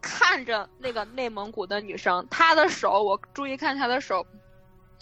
[0.00, 4.26] 看着那个内蒙古的女生，她的手，我注意看她的手，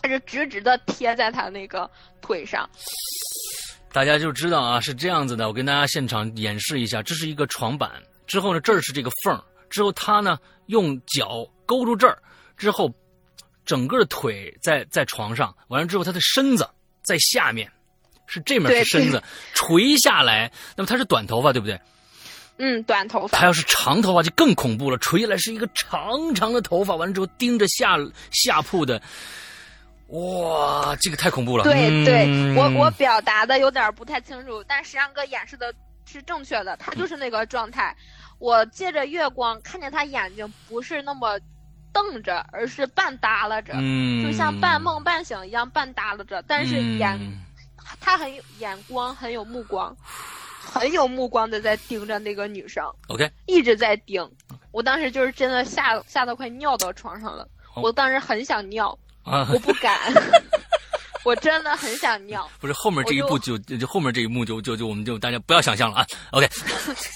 [0.03, 2.69] 她是直直的贴在她那个腿上。
[3.93, 5.49] 大家就知道啊，是这样子的。
[5.49, 7.91] 我跟大家现场演示一下，这是一个床板，
[8.27, 12.23] 之后呢，这儿是这个缝儿，之后她呢用脚勾住这儿，
[12.57, 12.89] 之后
[13.65, 16.69] 整个的腿在在床上，完了之后她的身子
[17.03, 17.69] 在下面，
[18.31, 21.79] 是这面是身子垂下来，那么他是短头发对不对？
[22.63, 23.47] 嗯，短头发他。
[23.47, 27.97] 要是长头发就更恐怖了，垂下来是一个长长的头发，完了之后盯着下
[28.31, 29.01] 下铺的，
[30.09, 31.65] 哇，这个太恐怖了。
[31.65, 35.73] 对对，嗯我我表达的有点不太清楚，但石阳哥演示的
[36.05, 37.97] 是正确的，他就是那个状态。
[38.39, 41.39] 我借着月光看见他眼睛不是那么
[41.93, 47.41] 瞪着，而是半耷拉着，嗯，就像半梦半醒一样半耷拉着，但是眼、嗯
[47.99, 49.97] 他很有眼光，很有目光，
[50.61, 54.31] 很有目光的在盯着那个女生，OK，一直在盯。
[54.73, 57.43] 我当时就是真的吓吓得快尿到床上了，
[57.75, 57.83] 哦。
[57.83, 59.99] 我当时很想尿，啊，我不敢，
[61.25, 62.49] 我真的很想尿。
[62.61, 66.07] 不是后面这一步就就就后面这一幕就就就我们就大家不要想象了啊。
[66.31, 66.49] OK，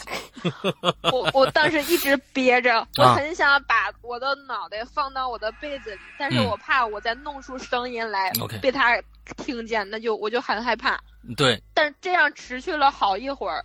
[1.13, 9.01] 我我当时一直憋着，啊我很想把我的脑袋放到我的被子里，但是嗯我怕我再弄出声音来 OK 被他
[9.39, 11.01] 听见，那就我就很害怕。
[11.37, 13.65] 对，但这样持续了好一会儿，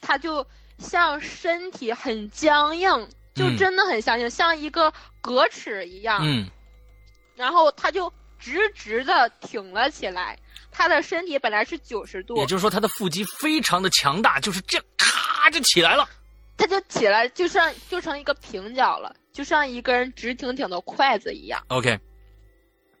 [0.00, 0.46] 他就
[0.78, 2.88] 像身体很僵硬，
[3.34, 6.20] 就嗯真的很僵硬，像一个格尺一样。
[6.22, 6.48] 嗯
[7.34, 8.12] 然后他就
[8.42, 10.36] 直直的挺了起来，
[10.72, 16.08] 他的身体本来是九十度也，就是说他的腹肌非常的强大，就是这样咔就起来了。
[16.56, 21.64] 他就起来，就像就成一个平角了，就像一根直挺挺的筷子一样。
[21.68, 21.98] OK，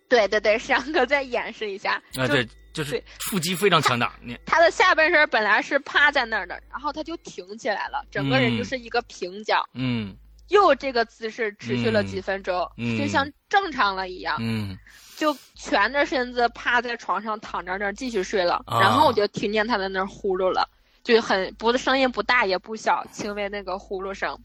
[0.08, 2.02] 对对对，山哥再演示一下。
[2.16, 4.14] 啊，就对，就是腹肌非常强大。
[4.22, 9.68] 你他的下半身本来是趴在那儿的，然后他就挺起来了，整个人就是一个平角。
[9.74, 10.16] 嗯
[10.48, 14.76] 又这个姿势持续了几分钟，嗯就像正常了一样，嗯
[15.22, 18.60] 就蜷着身子趴在床上躺着那儿继续睡了。
[18.66, 20.68] 啊然后我就听见他在那儿呼噜了，
[21.04, 24.36] 就很不声音不大也不小，轻微那个呼噜声。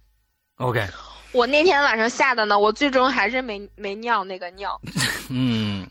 [0.57, 0.87] ，OK，
[1.31, 4.79] 我那天晚上吓的呢，我最终还是没没尿那个尿。
[5.31, 5.89] 嗯，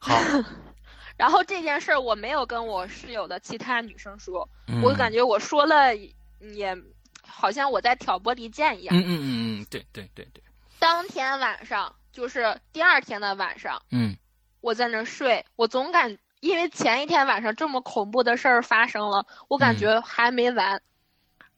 [0.00, 0.20] 好，
[1.16, 5.94] 然后这件事儿我没有跟我室友的其他女生说，嗯我感觉我说了
[6.40, 6.76] 也
[7.24, 8.96] 好像我在挑拨离间一样。
[8.96, 10.42] 嗯嗯嗯嗯，对对对对，
[10.80, 14.16] 当天晚上就是第二天的晚上，嗯
[14.64, 20.80] 我在那儿睡，我总感因为前一天晚上这么恐怖的事儿发生了，我感觉还没完，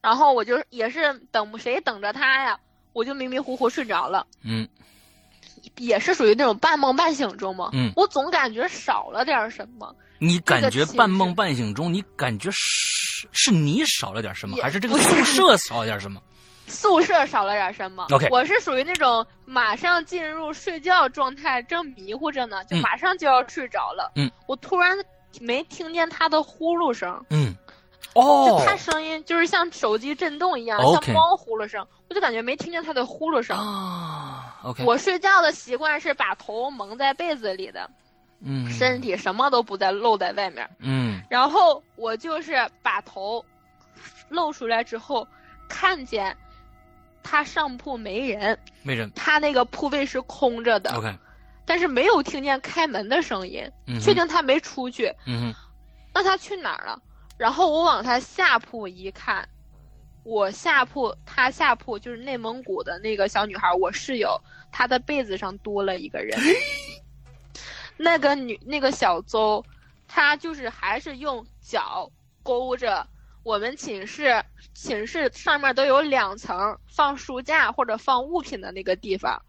[0.03, 2.59] 然后我就也是等谁等着他呀，
[2.93, 4.69] 我就迷迷糊糊睡着了，嗯
[5.77, 7.71] 也是属于那种半梦半醒中嘛。
[7.75, 16.21] 嗯我总感觉少了点什么，你感觉半梦半醒中，你感觉是是你少了点什么，还是这个宿舍少了点什么？
[16.67, 18.07] 宿舍少了点什么。
[18.11, 24.13] OK 我是属于那种马上进入睡觉状态，正迷糊着呢，就嗯马上就要睡着了。
[24.17, 24.97] 嗯，我突然
[25.41, 27.25] 没听见他的呼噜声。
[27.31, 27.55] 嗯，
[28.15, 33.57] 就哦他声音就是像手机震动一样像猫呼噜声，我就感觉没听见他的呼噜声。
[33.57, 37.89] 啊，OK，我睡觉的习惯是把头蒙在被子里的，
[38.41, 40.69] 嗯身体什么都不再露在外面。
[40.81, 43.45] 嗯然后我就是把头
[44.29, 45.27] 露出来之后，
[45.69, 46.37] 看见
[47.29, 51.13] 他上铺没人，没人他那个铺位是空着的，，OK，
[51.65, 55.13] 但是没有听见开门的声音，嗯确定他没出去。
[55.27, 55.53] 嗯
[56.15, 57.03] 那他去哪儿了？
[57.37, 59.47] 然后我往他下铺一看，
[60.23, 66.39] 我下铺，他下铺就是内蒙古的那个小女孩，我室友，她的被子上多了一个人。
[67.99, 69.63] 那个女，那个小邹，
[70.07, 72.11] 她就是还是用脚
[72.43, 73.07] 勾着
[73.47, 74.43] 我们寝室，
[74.75, 79.41] 寝室上面都有两层放书架或者放物品的那个地方，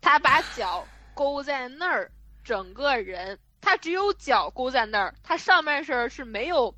[0.00, 2.10] 他把脚勾在那儿，
[2.42, 3.38] 整个人。
[3.60, 6.74] 他只有脚勾在那儿，他上半身是没有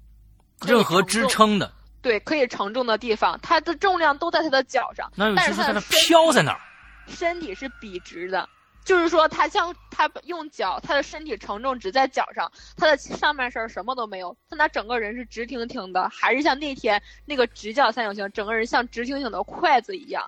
[0.67, 6.61] 任何支撑的，对可以承重的地方，它的重量都在他的脚上，那但就是是在那他的飘在那儿。
[7.09, 8.47] 身体是笔直的，
[8.87, 20.25] 就是说他像他用脚，他的身体承重只在脚上，他的上半身什么都没有，但他整个人是直挺挺的，还是像那天那个直角三角形，整个人像直挺挺的筷子一样，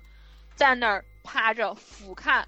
[0.56, 2.42] 在那儿趴着俯瞰，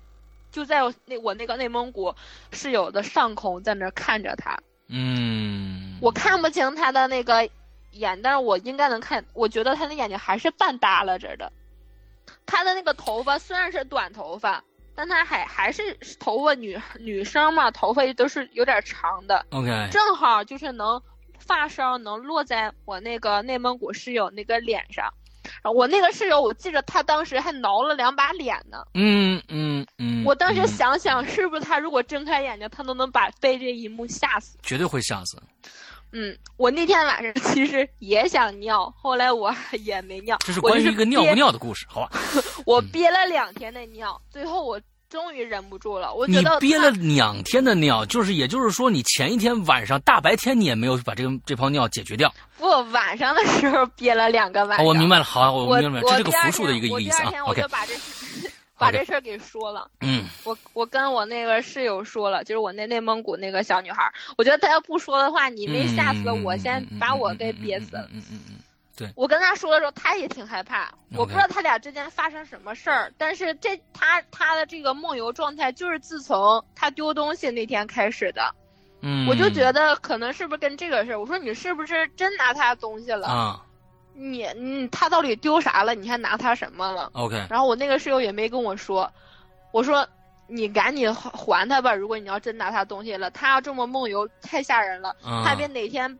[0.51, 2.13] 就在我那我那个内蒙古
[2.51, 4.59] 室友的上空，在那儿看着他。
[4.89, 7.49] 嗯，我看不清他的那个
[7.93, 11.53] 眼，但是我应该能看，我觉得他的眼睛还是半耷拉着的。
[12.47, 14.65] 他的那个头发虽然是短头发，
[15.01, 21.01] 但他还还是头发女女生嘛，头发都是有点长的，OK，正好就是能
[21.39, 25.11] 发梢能落在我那个内蒙古室友那个脸上。
[25.75, 28.85] 我那个室友，我记着他当时还挠了两把脸呢。
[28.93, 34.59] 嗯嗯嗯，我当时嗯想想，是不是他如果睁开眼睛，他都能把被这一幕吓死。
[34.63, 35.43] 绝对会吓死。
[36.13, 40.37] 嗯，我那天晚上其实也想尿，后来我也没尿。
[40.41, 42.11] 这是关于一个尿不，尿的故事，好吧？
[42.67, 46.15] 我憋了两天的尿，最后我终于忍不住了。
[46.15, 52.33] 我觉你得你憋了两天的尿，就是也就是说，你前一天晚上大白天你也没有把这个这泡尿解决掉。
[52.57, 54.87] 不晚上的时候憋了两个晚上。
[54.87, 57.45] 哦，我明白了，好，我明白了，这是个复数的一个意思啊第二天。
[57.45, 59.91] 我就把这事 把这事儿给说了。
[60.01, 68.09] 嗯我我跟我那个室友说了，就是我那内蒙古那个小女孩儿，我觉得她要不说的话，你没吓死我，先把我给憋死了。
[68.13, 68.55] 嗯嗯嗯
[69.17, 70.93] 我跟他说的时候，他也挺害怕。
[71.17, 78.55] 我不知道他俩之间发生什么事儿，但是这他他的这个梦游状态，就是自从他丢东西那天开始的。
[79.03, 81.19] 嗯，我就觉得可能是不是跟这个事儿？
[81.19, 83.27] 我说你是不是真拿他东西了？
[83.29, 83.65] 啊
[84.13, 85.95] 你你他到底丢啥了？
[85.95, 89.11] 你还拿他什么了？，OK，然后我那个室友也没跟我说，
[89.73, 90.07] 我说
[90.47, 96.19] 你赶紧还还他吧，如果你要真拿他东西了，他要这么梦游太吓人了，啊他别哪天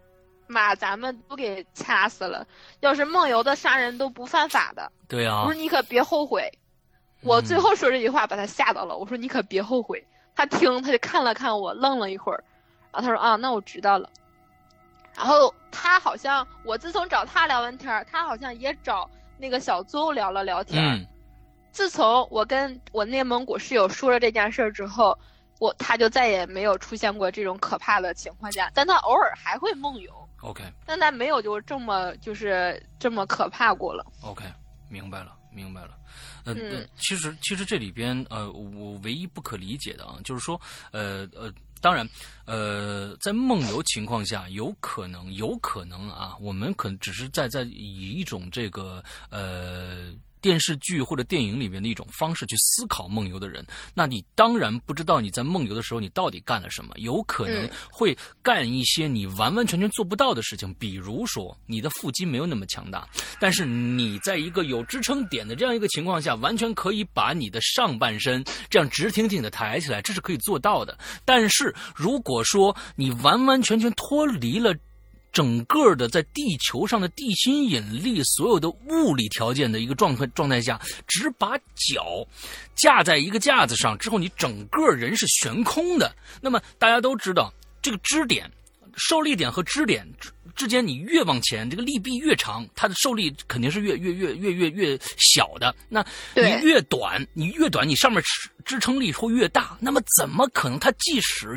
[0.53, 2.47] 把咱们都给掐死了。
[2.81, 6.51] 要是梦游的杀人都不犯法的，对啊我说，你可别后悔。
[7.23, 10.07] 我最后说这句话把他吓到了，我说你可别后悔。
[10.35, 12.43] 他听他就看了看我，愣了一会儿，
[12.93, 14.09] 然后他说啊，那我知道了。
[15.15, 20.83] 然后他好像，我自从找他聊完天儿，他好像也找那个小邹聊了聊天。
[20.83, 21.07] 嗯
[21.73, 25.17] 自从我跟我内蒙古室友说了这件事儿之后，
[25.61, 34.05] 我他就再也没有出现过这种可怕的情况下，但他偶尔还会梦游，，OK 但他没有就这么就是这么可怕过了。
[34.23, 34.45] OK，
[34.89, 35.97] 明白了，明白了。
[36.45, 36.55] 呃，
[36.97, 42.09] 其实其实这里边呃，我唯一不可理解的啊，就是说，呃呃，当然，
[42.47, 50.13] 呃，在梦游情况下，有可能，有可能啊，我们可能只是在在以一种这个呃。
[50.41, 70.99] 电视剧或者电影里面的一种方式去思考梦游的人，那你当然不知道你在梦游的时候你到底干了什么，有可能会干一些你完完全全做不到的事情，比如说你的腹肌没有那么强大，但是你在一个有支撑点的这样一个情况下，完全可以把你的上半身这样直挺挺的抬起来，这是可以做到的。
[71.25, 74.75] 但是如果说你完完全全脱离了。
[75.33, 82.27] 整个的在地球上的地心引力，所有的物理条件的一个状态状态下，只把脚
[82.75, 86.15] 架在一个架子上之后，你整个人是悬空的。
[86.41, 88.51] 那么大家都知道，这个支点、
[88.97, 90.07] 受力点和支点。
[90.55, 95.75] 之间，你越往前，这个力臂越长，它的受力肯定是越越越越越越小的。
[95.89, 99.77] 那你越短，你越短，你上面支支撑力会越大。
[99.81, 100.79] 那么怎么可能？
[100.79, 101.49] 它即使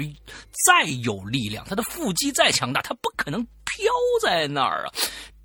[0.65, 3.85] 再有力量，它的腹肌再强大，它不可能飘
[4.21, 4.93] 在那儿啊！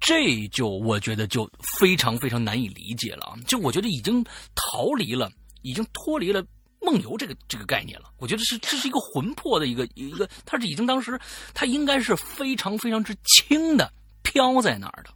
[0.00, 3.34] 这就我觉得就非常非常难以理解了啊！
[3.46, 5.30] 就我觉得已经逃离了，
[5.62, 6.44] 已经脱离了。
[6.80, 11.18] 梦游这个这个概念了，我觉得是这是一个魂魄的一个一个，它是已经当时
[11.54, 15.10] 它应该是非常非常之轻的飘在那儿的。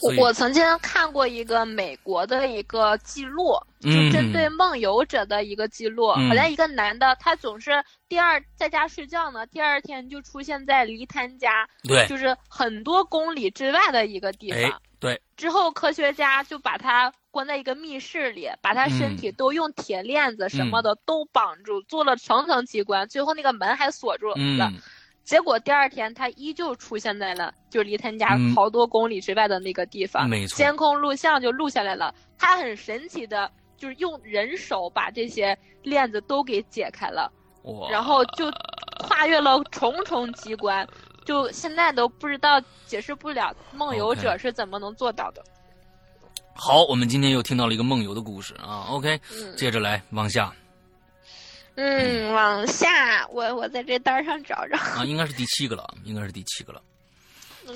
[0.00, 14.82] 我我曾经看过一个美国的一个记录，就针对梦游者的一个记录，好像一个男的他总是第二在家睡觉呢，第二天就出现在离他家，对，就是很多公里之外的一个地方。
[15.00, 24.72] 对，之后科学家就把他关在一个密室里，把他身体都用铁链子什么的都绑住，做了层层机关，最后那个门还锁住了。
[25.24, 32.14] 结果第二天他依旧出现在了就离他家好多公里之外的那个地方，没错，监控录像就录下来了。
[32.38, 37.32] 他很神奇的，就是用人手把这些链子都给解开了，
[37.90, 38.52] 然后就
[38.98, 40.86] 跨越了重重机关。
[41.24, 45.42] 就现在都不知道解释不了梦游者是怎么能做到的。
[46.54, 48.86] 好，我们今天又听到了一个梦游的故事啊。
[48.90, 49.20] OK，
[49.56, 50.52] 接着来往下。
[51.76, 54.78] 嗯，往下，我我在这单上找找。
[54.78, 56.80] 啊， 应该是第七个了，应该是第七个了。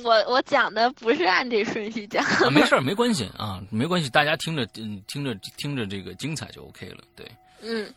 [0.05, 2.25] 我我讲的不是按这顺序讲。
[2.25, 7.27] 啊，没事 没关系啊，没关系，大家听着嗯听着听着这个精彩就 OK 了，对。
[7.63, 7.93] 嗯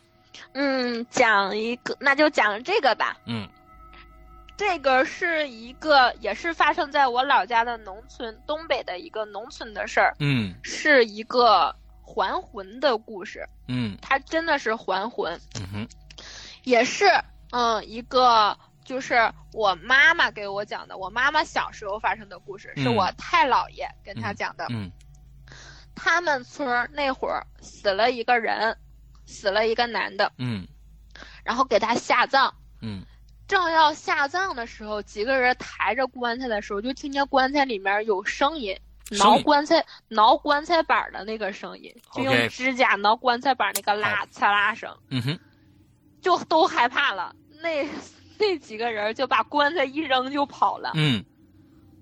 [0.54, 3.16] 嗯，讲一个，那就讲这个吧。
[3.26, 3.48] 嗯。
[4.56, 10.14] 这个是一个，也是发生在我老家的农村，东北的一个农村的事儿。
[10.20, 13.44] 嗯，是一个还魂的故事。
[13.66, 15.40] 嗯，它真的是还魂。
[15.56, 15.88] 嗯哼，
[16.62, 17.06] 也是，
[17.50, 24.66] 嗯，一个就是我妈妈给我讲的，我妈妈小时候发生的故事，是我太姥爷跟他讲的。
[24.70, 24.90] 嗯，
[25.96, 28.76] 他们村那会儿死了一个人，
[29.26, 30.30] 死了一个男的。
[30.36, 30.68] 嗯，
[31.42, 32.54] 然后给他下葬。
[32.80, 33.04] 嗯。
[33.52, 38.74] 正要下葬的时候，几个人抬着棺材的时候，就听见棺材里面有声音，
[39.18, 44.96] 挠棺材、挠棺材板的那个声音，就用指甲挠棺材板那个拉嚓啦声。
[45.10, 45.38] 嗯哼，
[46.22, 47.36] 就都害怕了。
[47.60, 47.86] 那
[48.38, 50.92] 那几个人就把棺材一扔就跑了。
[50.94, 51.22] 嗯，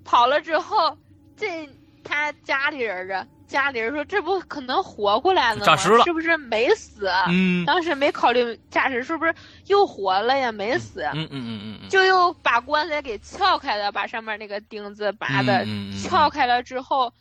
[0.04, 0.96] 跑了之后，
[1.36, 1.68] 这
[2.04, 3.26] 他家里人啊。
[3.50, 5.64] 家里人说：“这不可能活过来了吗？
[6.04, 7.10] 是不是没死？
[7.26, 9.34] 嗯，当时没考虑驾驶是不是
[9.66, 10.52] 又活了呀？
[10.52, 11.02] 没死。
[11.14, 15.66] 嗯嗯嗯嗯就又把棺材给撬开了，把上面那个钉子拔的
[16.00, 17.12] 撬开了之后，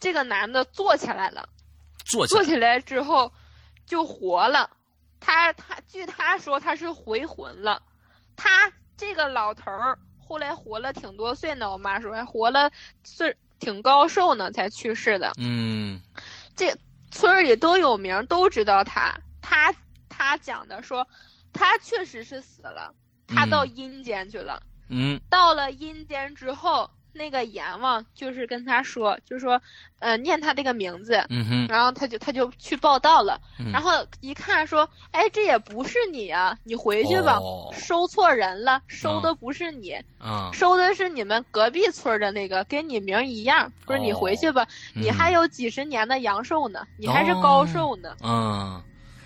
[0.00, 1.48] 这个男的坐起来了。
[2.04, 3.32] 坐坐起来之后
[3.86, 4.68] 就活了。
[5.20, 7.80] 他他据他说他是回魂了。
[8.34, 11.70] 他这个老头儿后来活了挺多岁呢。
[11.70, 12.72] 我妈说还活了
[13.04, 15.32] 岁。”挺高寿呢，才去世的。
[15.38, 16.00] 嗯，
[16.54, 16.74] 这
[17.10, 19.14] 村里都有名，都知道他。
[19.40, 19.74] 他
[20.08, 21.06] 他讲的说，
[21.52, 22.94] 他确实是死了，
[23.26, 24.62] 他到阴间去了。
[24.88, 26.90] 嗯，到了阴间之后。
[27.16, 29.60] 那个阎王就是跟他说，就说，
[29.98, 33.40] 呃，念他这个名字，嗯哼，然后他就他就去报道了，
[33.72, 37.38] 然后一看说，哎，这也不是你啊，你回去吧，
[37.72, 39.96] 收错人了，收的不是你，
[40.52, 48.82] 收的是你们隔壁村的那个，跟你名一样，不是你回去吧，你还有几十年的阳寿呢，你还是高寿呢，嗯，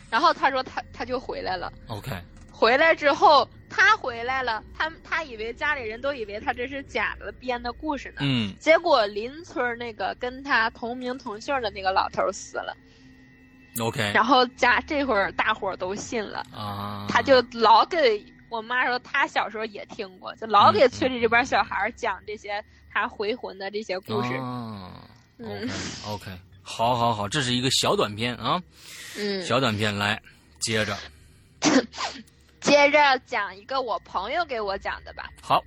[0.09, 2.11] 然后他说他他就回来了，OK，
[2.53, 3.47] 回来之后。
[3.71, 8.17] 他回来了，他他以为家里人都以为他这是假的编的故事呢。
[8.21, 12.77] 嗯，结果邻村那个跟他同名同姓的那个老头死了。
[13.79, 16.45] OK，然后家这会儿大伙儿都信了。
[16.53, 22.63] 啊，他就老给我妈说，他小时候也听过，就老给村里这边小孩讲这些
[22.93, 24.31] 他回魂的这些故事。
[25.39, 25.71] 嗯
[26.07, 26.31] ，OK，
[26.63, 28.61] 好，好，好，好，这是一个小短片啊，
[29.17, 30.21] 嗯，小短片，来
[30.59, 30.97] 接着，
[32.71, 35.29] 接着讲一个我朋友给我讲的吧。
[35.43, 35.61] 好，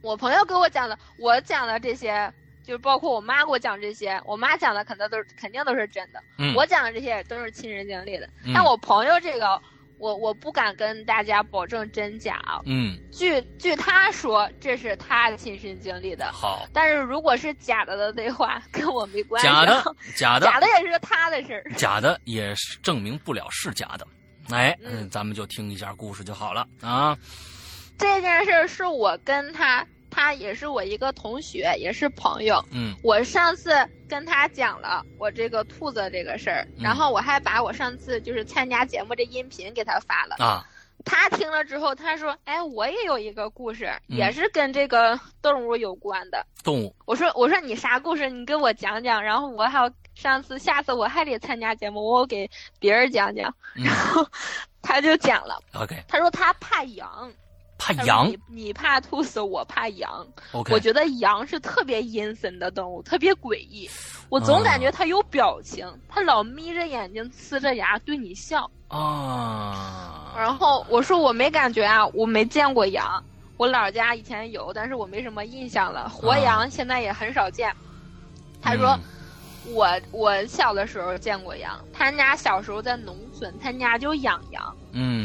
[0.00, 2.32] 我朋友给我讲的，我讲的这些，
[2.64, 8.26] 就是包括我妈给我讲这些，我妈讲的肯定都是肯定都是真的，嗯，我讲的这些都是亲身经历的。
[8.42, 9.60] 嗯但我朋友这个，
[9.98, 12.62] 我我不敢跟大家保证真假啊。
[12.64, 16.32] 嗯，据据他说，这是他亲身经历的。
[16.32, 19.66] 好，但是如果是假的的的话，跟我没关系啊。
[19.66, 21.70] 假的，假的，假的也是他的事儿。
[21.76, 24.06] 假的也是证明不了是假的。
[24.50, 27.16] 哎，嗯嗯，咱们就听一下故事就好了啊。
[27.98, 32.64] 这件事儿是我跟他，他也是我一个同学，也是朋友。
[32.72, 33.72] 嗯我上次
[34.08, 40.36] 跟他讲了我这个兔子这个事儿，嗯然后我还把我上次就是参加节目这音频给他发了。
[40.38, 40.64] 啊，
[41.04, 46.46] 他听了之后，他说：“哎，我也有一个故事，嗯也是跟这个动物有关的。
[46.62, 48.30] 动物，我说：“我说你啥故事？
[48.30, 52.50] 你给我讲讲。”然后我还要上次下次我还得参加节目，我给
[52.80, 53.48] 别人讲讲。
[53.76, 54.26] 嗯然后
[54.82, 57.30] 他就讲了，，OK，他说他怕羊，
[57.78, 60.26] 怕羊你你怕兔子，我怕羊。
[60.70, 63.88] 我觉得羊是特别阴森的动物，特别诡异。
[64.28, 68.68] 我总感觉它有表情，它老眯着眼睛，呲着牙对你笑。
[68.88, 73.22] 啊，然后我说我没感觉啊，我没见过羊。
[73.56, 76.08] 我姥家以前有，但是我没什么印象了。
[76.08, 77.72] 活羊现在也很少见。
[78.60, 79.00] 他说嗯
[79.72, 84.76] 我我小的时候见过羊，他家小时候在农村，他家就养羊。
[84.92, 85.24] 嗯。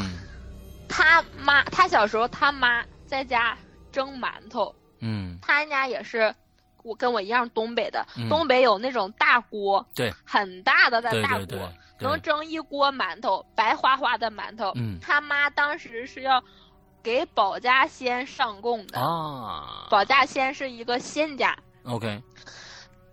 [0.88, 3.56] 他妈他小时候他妈在家
[3.90, 5.38] 蒸馒头，嗯。
[5.42, 6.34] 他家也是。
[6.82, 8.28] 我跟我一样东北的，嗯。
[8.28, 14.70] 东北有那种大锅，对，很大的对大锅，能对蒸一锅馒头，白花花的馒头。
[14.74, 14.98] 嗯。
[15.00, 16.44] 他妈当时是要
[17.02, 19.86] 给保家仙上供的，啊。
[19.88, 21.56] 保家仙是一个仙家。
[21.84, 22.22] ，OK，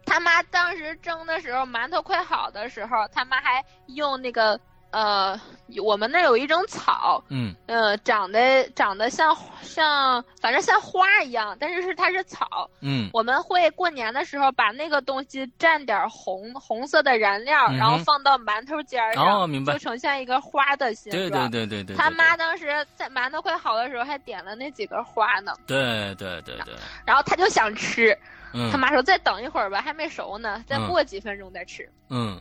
[0.06, 4.60] 他妈当时蒸的时候，馒头快好的时候，他妈还用那个
[4.92, 5.40] 呃，
[5.82, 12.70] 我们那儿有一种草，嗯呃，长得长得像像，反正像花一样，但是是它是草。
[12.82, 21.50] 嗯我们会过年的时候把那个东西蘸点红红色的燃料，嗯然后放到馒头尖儿上，哦明白就呈现一个花的形对状。
[21.50, 26.76] 对对对对，他妈当时在馒头快好的时候还点了那几根花呢，对对对对，
[27.06, 28.18] 然后他就想吃，
[28.54, 28.72] 嗯。
[28.72, 31.90] 他妈说再等一会儿吧，还没熟呢，再嗯过几分钟再吃。
[32.10, 32.40] 嗯。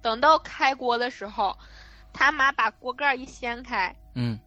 [0.00, 1.56] 等到开锅的时候，
[2.12, 4.38] 他妈把锅盖一掀开，嗯。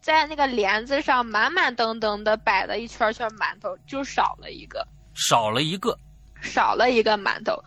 [0.00, 4.84] 在那个帘子上满满登登的摆了一圈圈馒头，就少了一个，
[5.14, 5.96] 少了一个，
[6.40, 7.62] 少了一个馒头，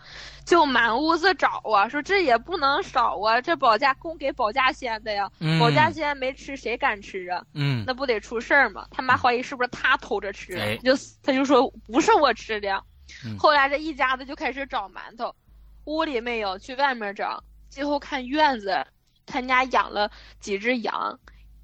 [0.46, 7.44] 就满屋子找啊，说这也不能少啊，这保家供给保家仙的呀，嗯保家仙没吃谁敢吃啊？
[7.52, 8.86] 嗯那不得出事儿吗？
[8.92, 10.92] 他妈怀疑是不是他偷着吃，哎就
[11.22, 12.82] 他就说不是我吃的。
[13.24, 15.34] 嗯后来这一家子就开始找馒头，
[15.84, 18.86] 屋里没有，去外面找，最后看院子，
[19.26, 21.18] 他家养了几只羊，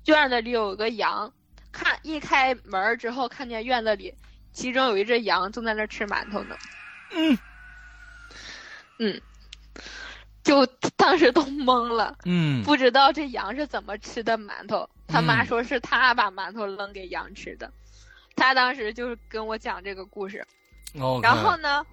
[0.06, 1.32] 院子里有个羊，
[1.70, 4.12] 看一开门之后，看见院子里
[4.52, 6.56] 其中有一只羊正在那吃馒头呢。
[7.12, 7.38] 嗯
[9.02, 9.20] 嗯，
[10.44, 10.64] 就
[10.96, 12.16] 当时都懵了。
[12.24, 14.88] 嗯不知道这羊是怎么吃的馒头。
[15.08, 17.70] 他妈嗯说是他把馒头扔给羊吃的，
[18.36, 20.46] 他当时就是跟我讲这个故事。
[20.98, 21.84] ，OK，然后呢，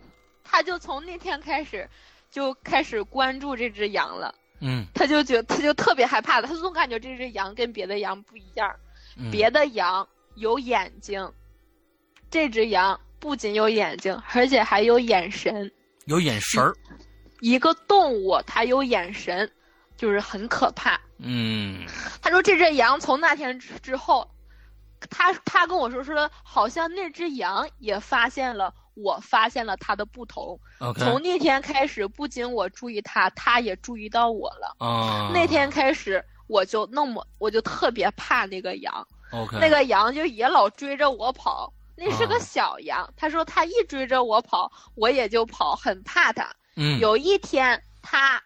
[0.44, 1.90] 他就从那天开始
[2.32, 4.34] 就开始关注这只羊了。
[4.62, 8.74] 嗯他就觉他就特别害怕了，他总感觉这只羊跟别的羊不一样。
[9.18, 11.32] 嗯别的羊有眼睛，
[12.32, 15.72] 这只羊不仅有眼睛，而且还有眼神。
[16.10, 16.76] 有眼神儿，
[17.40, 19.50] 一个动物它有眼神，
[19.96, 21.00] 就是很可怕。
[21.20, 21.86] 嗯
[22.22, 24.28] 他说这只羊从那天之之后，
[25.10, 30.60] 他他跟我说说，好像那只羊也发现了，我发现了它的不同。
[30.98, 34.76] 从那天开始，不仅我注意它，它也注意到我了。
[34.80, 41.72] 啊，那天开始，我就那么我就特别怕那个羊，OK，那个羊就也老追着我跑。
[42.00, 46.50] 那是啊个小羊，他说他一追着我跑，我也就跑，很怕他。
[46.76, 48.42] 嗯有一天，他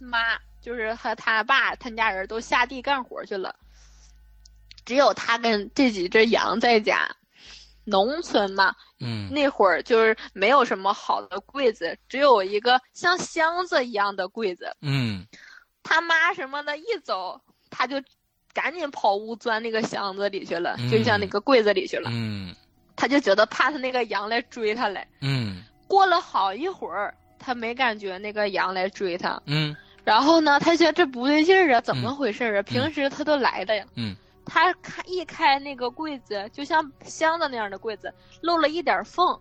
[0.00, 3.54] 妈就是和他爸他家人都下地干活去了，
[4.84, 7.08] 只有他跟这几只羊在家。
[7.88, 14.76] 农村嘛，嗯那会儿就是没有什么好的柜子，只有一个像箱子一样的柜子。
[14.80, 15.24] 嗯
[15.84, 17.40] 他妈什么的，一走
[17.70, 18.02] 他就
[18.52, 22.10] 赶紧跑屋钻那个箱子里去了，嗯就像那个柜子里去了。
[22.12, 22.52] 嗯
[22.96, 25.06] 他就觉得怕他那个羊来追他来。
[25.20, 29.40] 嗯过了好一会儿，他没感觉那个羊来追他。
[29.46, 32.62] 嗯然后呢，他觉得这不对劲儿啊，怎么回事儿啊？
[32.62, 33.84] 平时他都来的呀。
[33.94, 39.38] 嗯他开一开那个柜子，就像箱子那样的柜子，漏了一点缝。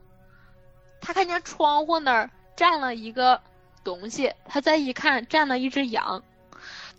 [0.99, 3.39] 他看见窗户那儿站了一个
[3.83, 6.23] 东西，他再一看，站了一只羊。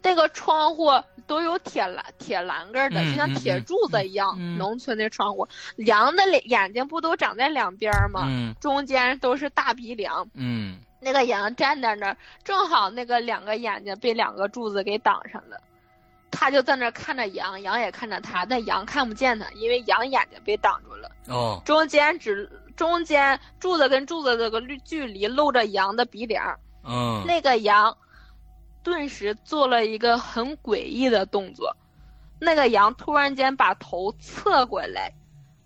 [0.06, 0.88] 那个窗户
[1.26, 4.38] 都有铁栏铁栏杆的，嗯就像铁柱子一样。
[4.56, 5.48] 农村的窗户，
[5.78, 8.22] 羊的脸眼睛不都长在两边吗？
[8.28, 10.28] 嗯中间都是大鼻梁。
[10.34, 15.60] 嗯那个羊站在那儿，正好那个两个眼睛被两个柱子给挡上了。
[16.30, 21.10] 他就在那儿看着羊，羊也看着他，但羊看不见他，因为羊眼睛被挡住了。
[21.28, 27.96] 哦中间只中间柱子跟柱子这个距距离露着羊的鼻梁，嗯那个羊
[28.86, 31.76] 顿时做了一个很诡异的动作，
[32.38, 35.12] 那个羊突然间把头侧过来，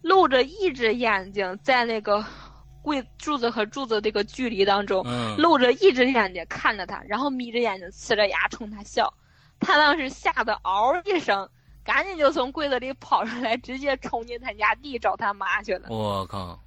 [0.01, 2.25] 露着一只眼睛在那个
[2.81, 9.13] 柜柱子和柱子这个距离当中，嗯露着一只眼睛看着他，然后眯着眼睛呲着牙冲他笑。
[9.59, 11.47] 他当时吓得嗷一声，
[11.85, 15.89] 赶紧就从柜子里跑出来，直接冲进他家地找他妈去了。
[15.91, 16.59] 我靠，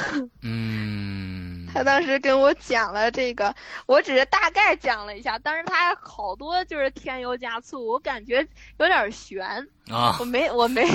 [0.44, 1.41] 嗯，
[1.72, 3.54] 他当时跟我讲了这个，
[3.86, 8.46] 我只是大概讲了一下，但是他好多就是添油加醋，我感觉
[8.78, 9.46] 有点悬，
[9.90, 10.86] 啊我，没我没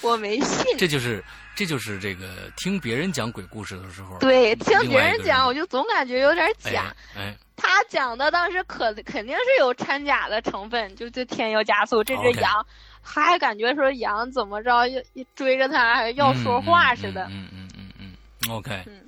[0.00, 0.64] 我没信。
[0.78, 1.22] 这就是
[1.54, 6.94] 这就是这个听别人讲鬼故事的时候，对，听别人讲，我就总感觉有点假。
[7.14, 12.02] 哎哎，他讲的当时可肯定是有掺假的成分，就就添油加醋。
[12.02, 12.66] 这只羊
[13.02, 15.02] 还感觉说羊怎么着要
[15.36, 17.24] 追着他，还要说话似的。
[17.30, 18.12] 嗯嗯嗯嗯
[18.48, 19.00] 嗯，OK 嗯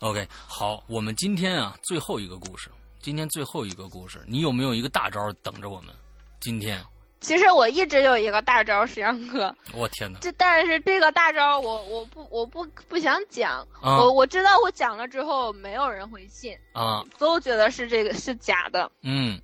[0.00, 2.70] OK，好，我们今天啊最后一个故事，
[3.02, 5.94] 今天最后一个故事，你有没有一个大招等着我们？
[6.40, 6.82] 今天，
[7.20, 10.18] 其实我一直有一个大招，石阳哥，我天哪！
[10.20, 18.90] 这但是这个大招我我不我不不想讲，啊我我知道我讲了之后没有人会信，啊，都觉得是这个是假的。
[19.02, 19.38] 嗯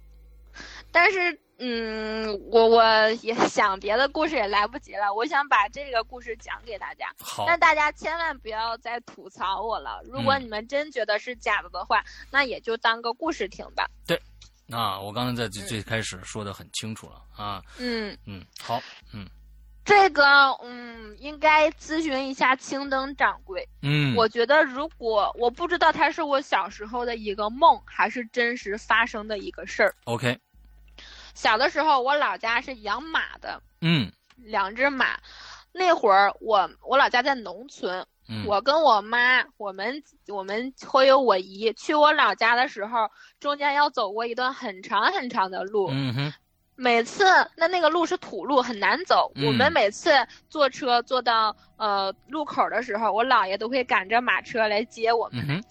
[0.91, 7.13] 但是嗯，我我也想别的故事也来不及了，我想把这个故事讲给大家。
[7.19, 10.01] 好，但大家千万不要再吐槽我了。
[10.05, 13.87] 如果嗯你们真觉得是假的的话，那也就当个故事听吧。
[14.07, 14.21] 对
[14.71, 18.81] 啊，我刚才在最最开始说的很清楚了啊，嗯，嗯，好，
[19.15, 19.27] 嗯
[19.85, 20.25] 这个
[20.65, 23.67] 嗯，应该咨询一下青灯掌柜。
[23.83, 29.95] 嗯，我觉得，如果我不知道它是我小时候的一个梦，还是真实发生的一个事儿。
[30.03, 30.37] OK，
[31.37, 35.19] 小的时候，我老家是养马的，嗯两只马。
[35.71, 45.89] 那会儿我我老家在农村，嗯，我跟我妈，我们我们会有我姨去我老家的时候，中间要走过一段很长很长的路。
[45.91, 46.33] 嗯哼，
[46.77, 47.25] 每次
[47.57, 49.31] 那那个路是土路，很难走。
[49.35, 50.11] 嗯我们每次
[50.49, 55.45] 坐车坐到呃路口的时候，我姥爷都会赶着马车来接我们。
[55.47, 55.65] 嗯哼，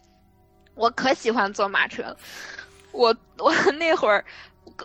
[0.76, 2.16] 我可喜欢坐马车了。
[2.91, 4.24] 我我 那会儿，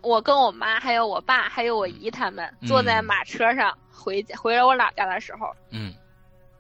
[0.02, 5.92] 我跟我妈还有我爸还有我姨他们嗯坐在马车上回家回了我老家的时候，嗯。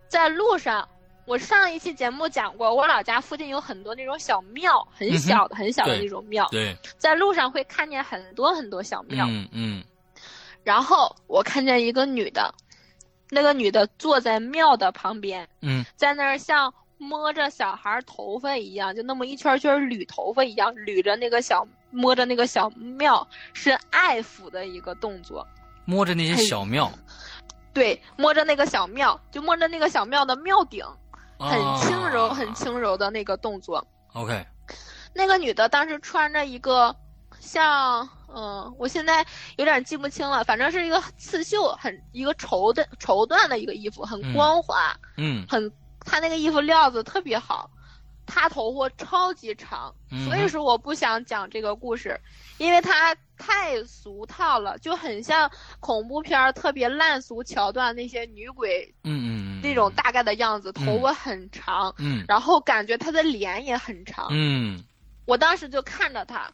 [0.08, 0.88] 在路上，
[1.24, 9.24] 我上一期节目讲过，我老家附近有很多那种小庙，很小的、很小的那种庙，对，在路上会看见很多很多小庙。
[9.28, 9.48] 嗯。
[9.52, 9.84] 嗯。
[10.64, 12.52] 然后我看见一个女的，
[13.30, 15.84] 那个女的坐在庙的旁边，嗯。
[15.94, 25.46] 在那儿像摸着小孩头发一样，就那么一圈圈捋头发一样，捋着那个小摸着那个小庙，是爱抚的一个动作。
[25.86, 26.92] 摸着那些小庙，
[27.72, 30.84] 对，摸着那个小庙，就摸着那个小庙的庙顶，
[31.38, 33.84] 很轻柔、啊很轻柔的那个动作。
[34.12, 34.46] OK，
[35.14, 36.94] 那个女的当时穿着一个
[37.40, 39.26] 像，嗯，我现在
[39.56, 45.72] 有点记不清了，反正是一个刺绣，很一个绸的绸缎的一个衣服，很嗯光滑，嗯很，
[46.04, 47.70] 她那个衣服料子特别好，
[48.26, 52.20] 他头发超级长，嗯所以说我不想讲这个故事，
[52.58, 64.28] 因为他太俗套了，就很像恐怖片儿特别烂俗桥段那些女鬼嗯嗯那种大概的样子，嗯头发很长，嗯然后感觉她的脸也很长。
[64.30, 64.84] 嗯
[65.26, 66.50] 我当时就看着她，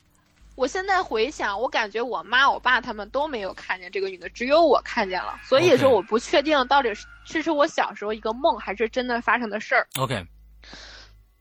[0.57, 5.39] 我现在回想，我感觉我妈、我爸他们都没有看见这个女的，只有我看见了。
[5.45, 9.87] 所以说，我不确定到底是这是我小时候一个梦，还是真的发生的事儿。
[9.99, 10.27] OK，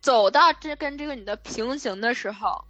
[0.02, 2.62] 走到这跟这个女的平行的时候，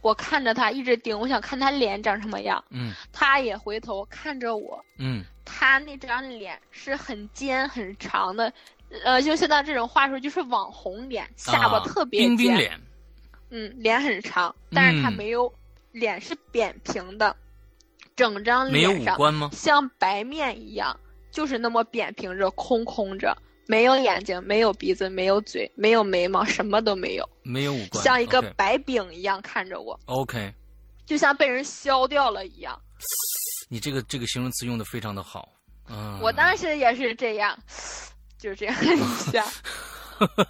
[0.00, 2.64] 我看着她一直盯，我想看她脸长什么样。
[2.70, 8.50] 嗯她也回头看着我，嗯她那张脸是很尖很长的，
[9.04, 12.80] 呃，就现在这种话说就是网红脸，下巴啊特别尖，冰冰脸，
[13.50, 15.52] 嗯，脸很长，但是她嗯没有、
[15.92, 17.34] 脸是扁平的，
[18.16, 19.50] 整张没有脸上五官吗？
[19.52, 20.98] 像白面一样，
[21.30, 23.36] 就是那么扁平着、空空着，
[23.66, 30.52] 没有眼睛，没有鼻子，没有嘴，没有眉毛，什么都没有，没有五官，像一个白饼一样看着我，OK，
[31.06, 32.80] 就像被人削掉了一样。
[33.68, 35.48] 你这个这个形容词用的非常的好，
[35.88, 37.58] 嗯，我当时也是这样，
[38.38, 38.98] 就是这样一
[39.30, 39.44] 下。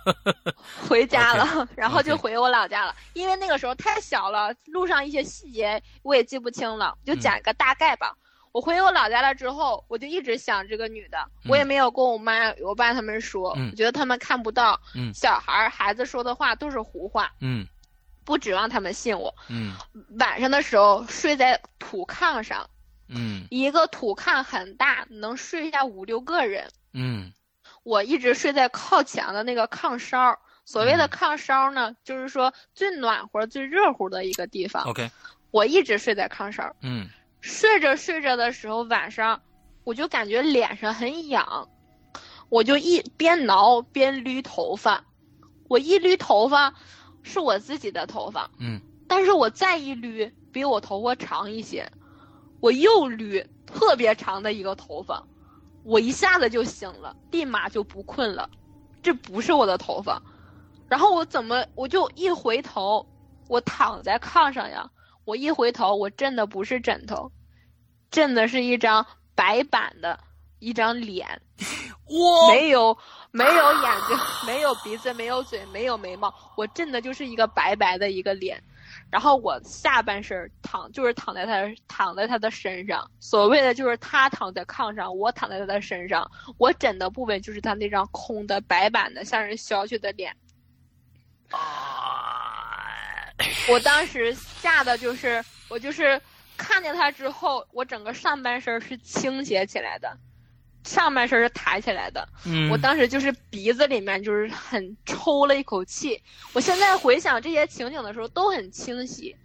[0.88, 2.94] 回家了， 然后就回我老家了。
[3.12, 8.14] 因为那个时候太小了，路上一些细节我也记不清了，就讲一个大概吧。
[8.52, 11.18] 我回我老家了之后，我就一直想这个女的，
[11.48, 14.78] 我也没有跟我妈、我爸他们说，我觉得他们看不到。
[14.94, 17.32] 嗯，小孩孩子说的话都是胡话。
[17.40, 17.66] 嗯，
[18.24, 19.34] 不指望他们信我。
[19.48, 19.72] 嗯，
[20.18, 22.68] 晚上的时候睡在土炕上。
[23.08, 26.70] 嗯，一个土炕很大，能睡下五六个人。
[26.92, 27.32] 嗯，
[27.82, 30.38] 我一直睡在靠墙的那个炕梢。
[30.64, 34.84] 所谓的炕梢呢，就是说最暖和、最热乎的一个地方。
[34.84, 35.10] OK，
[35.50, 36.74] 我一直睡在炕梢。
[36.82, 37.08] 嗯。
[37.40, 39.42] 睡着睡着的时候，晚上
[39.82, 41.68] 我就感觉脸上很痒，
[42.48, 45.04] 我就一边挠边捋头发。
[45.66, 46.72] 我一捋头发，
[47.24, 51.90] 是我自己的头发，嗯，但是我再一捋，比我头发长一些，
[52.60, 55.24] 我又捋特别长的一个头发，
[55.84, 58.48] 我一下子就醒了，立马就不困了，
[59.02, 60.22] 这不是我的头发。
[60.88, 63.06] 然后我怎么我就一回头，
[63.48, 64.88] 我躺在炕上呀。
[65.24, 67.30] 我一回头，我震的不是枕头，
[68.10, 69.06] 震的是一张
[69.36, 70.18] 白板的
[70.58, 71.40] 一张脸，
[72.10, 72.98] 我，没有
[73.30, 78.60] 没有眼睛，没有鼻子，没有嘴，没有眉毛，我震的就是一个白白的一个脸，
[79.12, 81.52] 然后我下半身躺就是躺在他
[81.86, 90.34] 躺在他的身上，所谓的就是他躺在炕上，我躺在他的身上，我枕的部位就是他那张空的白板的像人削去的脸。
[93.68, 96.18] 我当时吓得就是，我就是
[96.56, 100.16] 看见他之后，我整个上半身是倾斜起来的，
[100.84, 102.28] 上半身是抬起来的。
[102.44, 106.20] 嗯，我当时就是鼻子里面就是很抽了一口气。
[106.52, 109.36] 我现在回想这些情景的时候都很清晰，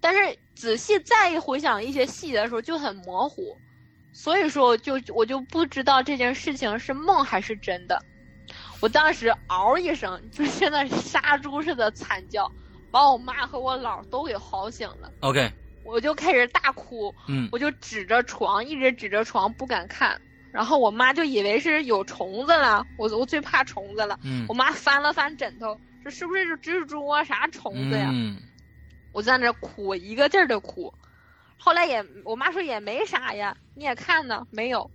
[0.00, 3.56] 但是仔细再一回想一些细节的时候就很模糊，
[4.12, 8.02] 所以说我就我就不知道这件事情是梦还是真的。
[8.80, 12.50] 我当时嗷一声，就现在杀猪似的惨叫。
[12.90, 15.10] 把我妈和我姥都给嚎醒了。
[15.20, 15.50] OK，
[15.82, 17.10] 我就开始大哭。
[17.26, 20.20] 嗯，我就指着床，一直指着床不敢看。
[20.52, 22.86] 然后我妈就以为是有虫子了。
[22.98, 24.18] 我我最怕虫子了。
[24.22, 27.24] 嗯，我妈翻了翻枕头，这是不是蜘蛛啊？
[27.24, 28.10] 啥虫子呀？
[28.12, 28.36] 嗯，
[29.12, 30.92] 我在那哭，一个劲儿的哭。
[31.56, 33.56] 后来也，我妈说也没啥呀。
[33.74, 34.90] 你也看呢，没有。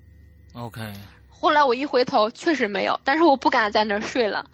[0.53, 0.81] OK。
[1.29, 4.45] 后来我一回头，确实没有，但是我不敢在那睡了。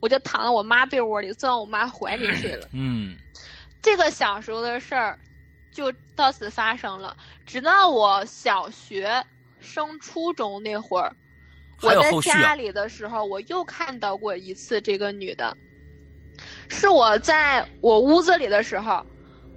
[0.00, 2.68] 我就躺在我妈被窝里，钻我妈怀里睡了。
[2.72, 3.16] 嗯，
[3.80, 5.18] 这个小时候的事儿，
[5.72, 7.16] 就到此发生了。
[7.46, 9.24] 直到我小学
[9.62, 11.14] 升初中那会儿，
[11.80, 15.56] 我在家里的时候，我又看到过一次这个女的。
[16.68, 19.04] 是我在我屋子里的时候，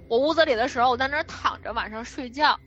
[0.08, 2.58] 我屋子里的时候，我在那儿躺着晚上睡觉。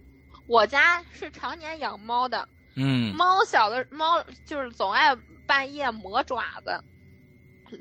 [0.48, 5.16] 我家是常年养猫的，嗯，猫小的猫就是总爱
[5.48, 6.84] 半夜磨爪子。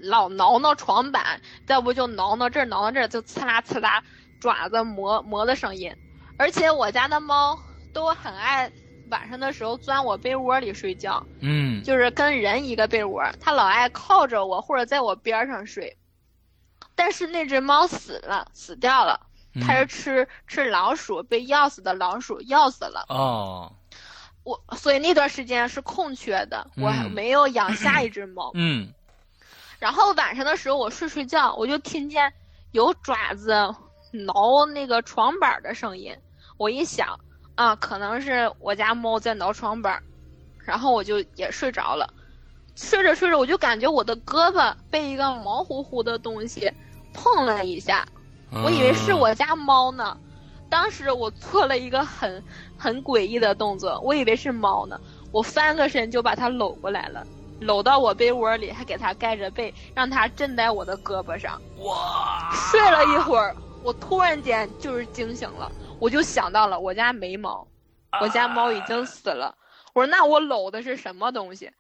[0.03, 4.05] 老挠挠床板，再不就挠挠这儿挠挠这儿，就刺啦刺啦，
[4.39, 5.91] 爪子磨磨的声音。
[6.37, 7.59] 而且我家的猫
[7.95, 8.71] 都很爱
[9.11, 15.97] 晚上的时候钻我被窝里睡觉，嗯，就是跟人一个被窝，它老爱靠着我或者在我边上睡。
[16.95, 19.21] 但是那只猫死了，死掉了，
[19.61, 23.05] 它是吃吃老鼠被药死的老鼠药死了。
[23.09, 23.73] 哦，
[24.43, 28.51] 我所以那段时间是空缺的，我还没有养下一只猫。
[28.55, 28.93] 嗯。
[29.79, 32.33] 然后晚上的时候，我睡睡觉，我就听见
[32.73, 33.53] 有爪子
[34.11, 36.13] 挠那个床板的声音。
[36.57, 37.17] 我一想，
[37.59, 40.01] 啊，可能是我家猫在挠床板，
[40.65, 42.09] 然后我就也睡着了。
[42.77, 46.73] 睡着睡着，我就感觉我的胳膊被一个毛乎乎的东西
[47.13, 48.07] 碰了一下，
[48.63, 50.17] 我以为是我家猫呢。
[50.71, 52.41] 当时我做了一个很
[52.79, 55.01] 很诡异的动作，我以为是猫呢，
[55.33, 57.27] 我翻个身就把它搂过来了。
[57.59, 61.61] 搂到我被窝里，还给它盖着被，让它枕在我的胳膊上。
[61.81, 62.53] 哇！
[62.53, 67.67] 睡了一会儿，我突然间就是惊醒了，我就想到了我家没猫，
[68.21, 69.55] 我家猫已经死了。
[69.95, 71.71] 我说那我搂的是什么东西？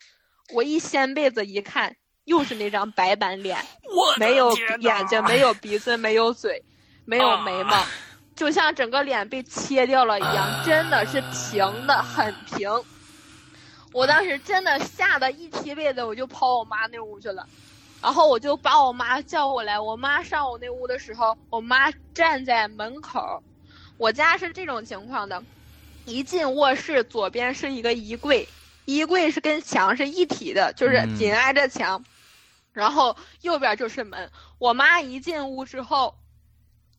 [0.52, 1.94] 我一掀被子一看，
[2.24, 3.58] 又是那张白板脸，
[4.18, 6.64] 没有眼睛，没有鼻子，没有嘴，
[7.04, 7.84] 没有眉毛，
[8.34, 12.68] 就像整个脸被切掉了一样，真的是平的，很平。
[13.92, 17.46] 我当时真的吓得一踢被子我就跑我妈那屋去了，
[18.02, 19.78] 然后我就把我妈叫过来。
[19.78, 23.42] 我妈上我那屋的时候，我妈站在门口。
[23.98, 25.42] 我家是这种情况的，
[26.06, 28.48] 一进卧室左边是一个衣柜，
[28.84, 32.02] 衣柜是跟墙是一体的，就是紧挨着墙，
[32.72, 34.30] 然后右边就是门。
[34.58, 36.14] 我妈一进屋之后，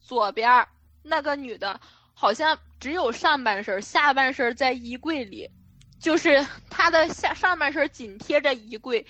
[0.01, 0.67] 左边
[1.01, 1.79] 那个女的
[2.13, 5.49] 好像只有上半身，下半身在衣柜里。
[5.99, 9.05] 就是她的下上半身紧贴着衣柜，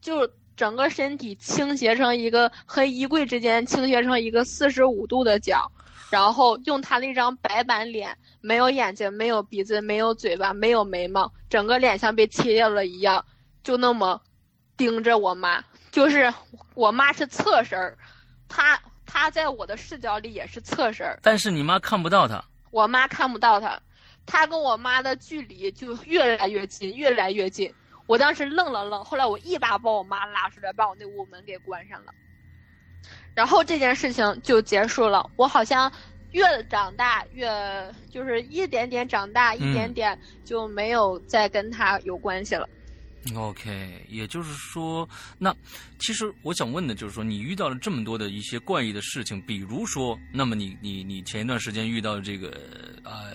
[0.00, 0.26] 就
[0.56, 5.70] 整个身体倾斜成一个和衣柜之间倾斜成一个四十五度的角，
[6.10, 13.24] 然后用他那张白板脸，没有眼睛，没有鼻子，没有嘴巴，没有眉毛，整个脸像被切掉了一样，
[13.62, 14.20] 就那么
[14.76, 15.64] 盯着我妈。
[15.92, 16.32] 就是
[16.74, 17.96] 我妈是侧身儿，
[18.48, 22.44] 她她在我的视角里也是侧身儿，但是你妈看不到他。
[22.70, 23.80] 我妈看不到她，
[24.26, 27.72] 她跟我妈的距离就越来越近，越来越近。
[28.06, 32.12] 我当时愣了愣，后来我一把把我妈拉出来，把我那屋门给关上了。
[33.34, 35.28] 然后这件事情就结束了。
[35.36, 35.90] 我好像
[36.32, 37.48] 越长大越
[38.10, 42.68] 就是一点点长大，一点点就没有再跟他有关系了。
[43.36, 45.06] OK，也就是说，
[45.38, 45.54] 那
[45.98, 52.48] 其实我想问的就是说，你遇到了这么多的一些怪异的事情，比如说，那么你你你前一段时间遇到这个
[53.04, 53.32] 呃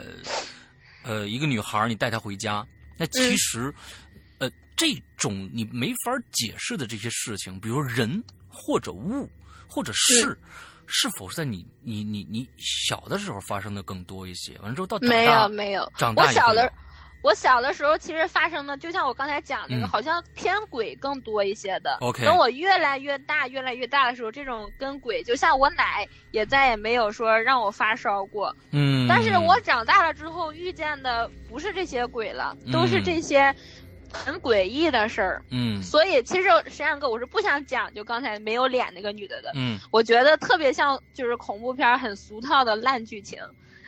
[1.03, 2.65] 呃一个女孩，你带她回家，
[2.97, 3.71] 那其实、
[4.39, 9.29] 呃这种你没法解释的这些事情，比如人或者物
[9.68, 10.38] 或者是。
[10.88, 14.55] 是否是在你你你你小的时候发生的更多一些？
[14.59, 16.72] 完了之后到没有没有，长大我小的
[17.24, 21.97] 我小的时候其实发生的，就像我刚才讲那个，嗯好像偏鬼更多一些的。
[22.01, 28.55] OK 等我越来越大，越来越大的时候，这种跟鬼，就像我奶也再也没有说让我发烧过。
[28.70, 33.51] 嗯，但是我长大了之后遇见的不是这些鬼了，都是嗯这些
[34.24, 35.43] 很诡异的事儿。
[35.49, 39.51] 嗯所以其实石阳哥，我是不想讲就刚才没有脸那个女的的。
[39.55, 43.39] 嗯我觉得特别像就是恐怖片很俗套的烂剧情，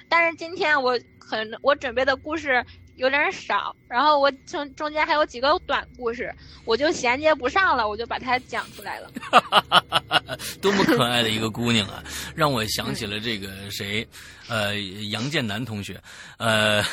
[0.10, 2.66] 但是今天我很我准备的故事
[2.96, 6.34] 有点少，然后我中中间还有几个短故事，
[6.66, 9.12] 我就衔接不上了，我就把它讲出来了。
[10.62, 12.04] 多么可爱的一个姑娘啊！
[12.36, 14.08] 让我想起了这个谁，
[14.50, 14.78] 呃，
[15.10, 16.00] 杨建南同学，
[16.38, 16.84] 呃，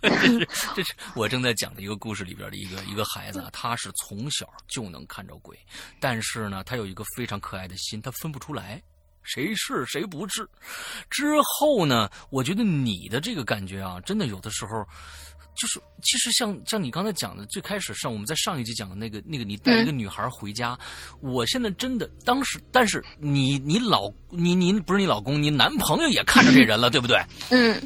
[0.00, 5.58] 这是 这是我正在讲的一个故事里边的一个一个孩子啊，他是从小就能看着鬼，
[6.00, 8.82] 但是呢，他有一个非常可爱的心，他分不出来。
[9.24, 10.48] 谁是谁不是？
[11.08, 12.10] 之后呢？
[12.30, 14.84] 我觉得你的这个感觉啊，真的有的时候，
[15.54, 20.76] 就是其实像像你刚才讲的，最开始上我们在上一集讲的那个那个，你带一个女孩回家，
[21.20, 27.24] 我现在真的当时，但是你你老你你不是你老公，你男朋友也看着这人了， 对不对？
[27.50, 27.80] 嗯，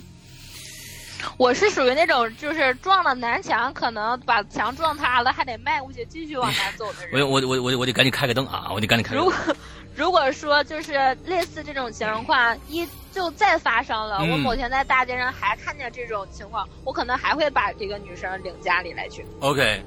[1.39, 7.21] 我是属于那种就是撞了南墙，可能把墙撞塌了，还得迈过去继续往南走的人。
[7.29, 8.69] 我我我我我得赶紧开个灯啊！
[8.73, 9.25] 我得赶紧开个灯。
[9.25, 9.57] 如果
[9.95, 10.93] 如果说就是
[11.25, 19.25] 类似这种情况，一就再发生了，嗯我某天在大街上还看见这种情况，我可能还会把这个女生领家里来去。
[19.41, 19.83] OK，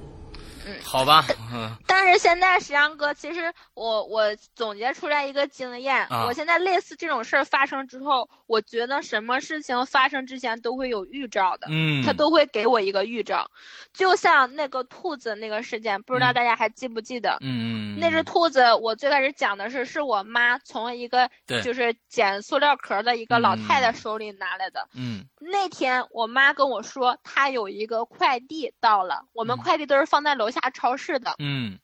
[0.69, 0.81] 嗯。
[0.83, 1.69] 好吧，嗯。
[1.87, 6.25] 但是现在石阳哥，其实我我总结出来一个经验，啊。
[6.25, 11.67] 我现在类似这种事儿发生之后，我觉得什么事情发生之前都会有预兆的。
[11.69, 13.49] 嗯，他都会给我一个预兆，
[13.93, 16.33] 就像那个兔子那个事件，不知道嗯。
[16.33, 17.37] 大家还记不记得？
[17.41, 21.61] 嗯嗯那只兔子，我最开始讲的是，是我妈从一个对。
[21.61, 23.93] 就是捡塑料壳的一个老太太嗯。
[23.93, 24.87] 手里拿来的。
[24.95, 25.25] 嗯。
[25.39, 29.59] 那天我妈跟我说，她有一个快递到了，我们嗯。
[29.59, 31.35] 快递都是放在楼下超市的。
[31.39, 31.79] 嗯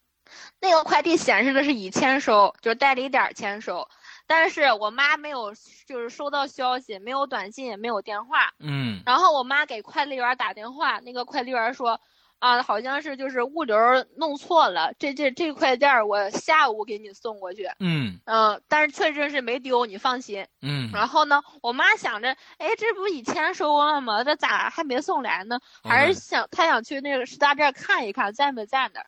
[0.60, 3.88] 那个快递显示的是已签收，就是代理点签收，
[4.26, 5.54] 但是我妈没有
[5.86, 8.52] 就是收到消息，没有短信，也没有电话。
[8.60, 12.02] 嗯然后我妈给快递员打电话，那个快递员说，
[12.40, 13.76] 啊，好像是就是物流
[14.18, 20.46] 弄错了，这这这块件儿我下午给你送过去，嗯嗯，但是确实是没丢，你放心。
[20.62, 24.24] 嗯，然后呢，我妈想着，哎，这不以前收了吗？
[24.24, 25.60] 这咋还没送来呢？
[25.84, 29.08] 还是想她想去那个食杂店看一看在没在那儿，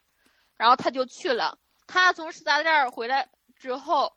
[0.58, 1.58] 然后她就去了。
[1.86, 4.12] 她从食杂店回来之后，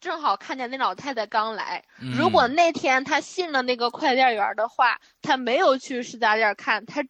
[0.00, 1.82] 正好看见那老太太刚来。
[2.16, 7.02] 如果嗯那天她信了那个快递员的话，她没有去食杂店看，她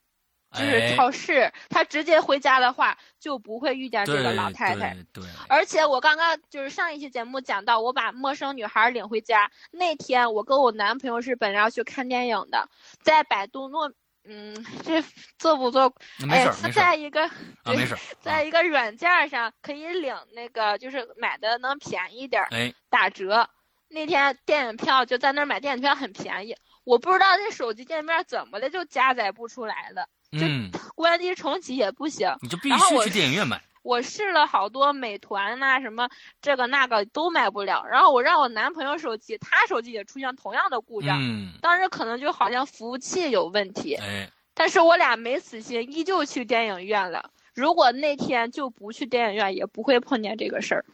[0.55, 4.95] 就是哎超市，他直接回家的话，就不会遇见这个老太太。
[5.13, 12.69] 对对，而且我刚刚就是上一期节目讲到，我把陌生女孩领回家那天，我跟我男朋友是本来要去看电影的，
[13.03, 13.93] 在百度诺，
[14.25, 15.03] 嗯，这
[15.39, 15.93] 做不做？
[16.31, 23.51] 哎没事在一个啊，没事，在一个软件上可以领那个，就是买的能便宜点儿，哎，打折。
[23.89, 30.09] 那天电影票就在那儿买电影票很便宜，我不知道这手机界面怎么的就加载不出来了，
[30.43, 32.29] 嗯， 关机重启也不行。
[32.43, 33.61] 你就必须去电影院买。
[33.85, 36.09] 我试了好多美团呐、什么
[36.41, 37.85] 这个那个都买不了。
[37.85, 43.95] 然后我让我男朋友手机，他手机也出现同样的故障，嗯，当时可能就好像服务器有问题。
[43.97, 47.31] 哎，但是我俩没死心，依旧去电影院了。
[47.55, 50.85] 如果那天就不去电影院，也不会碰见这个事儿。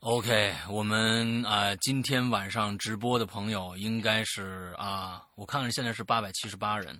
[0.00, 6.96] OK，我们啊、今天晚上直播的朋友应该是啊，我看看现在是八百七十八人，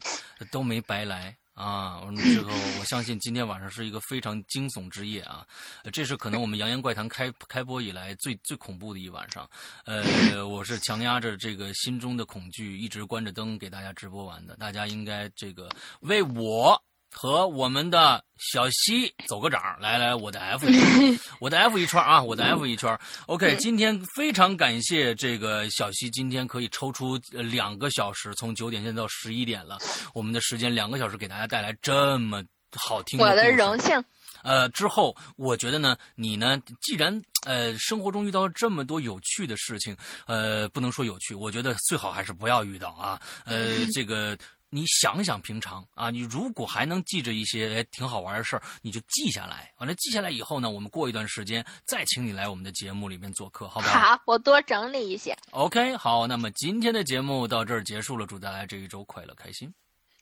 [0.50, 5.46] 都没白来啊，这个我相信今天晚上是一个非常惊悚之夜啊，
[5.92, 9.48] 这是可能我们《扬言怪谈》开开播以来最最恐怖的一晚上。
[9.84, 14.56] 呃，我是强压着这个心中的恐惧，一直关着灯给大家直播完的。
[14.56, 15.68] 大家应该这个
[16.00, 16.76] 为我。
[17.10, 22.96] 和我们的小西走个掌，来来，我的 F 一，我的 F 一圈啊，我的 F 一圈。
[23.26, 29.78] OK，今天非常感谢这个小西，今天可以抽出两个小时，从九点现在到十一点了，
[30.14, 32.42] 我们的时间两个小时给大家带来这么
[32.76, 34.04] 好听的我的荣幸。
[34.44, 39.96] 呃，之后我觉得呢，你呢，既然呃生活中遇到这么多有趣的事情，
[40.26, 43.20] 呃，不能说有趣，我觉得最好还是不要遇到啊。
[43.44, 44.38] 呃， 这个。
[44.70, 49.72] 你想想平常啊，你如果还能记着一些挺好玩的事儿，你就记下来。
[49.78, 53.98] 完了记下来以后呢，我们过一段时间再请你来我们的节目里面做客，好不好？
[53.98, 55.36] 好，我多整理一些。
[55.50, 59.72] OK，好，那么今天的节目到这儿结束了，祝大家这一周快乐开心，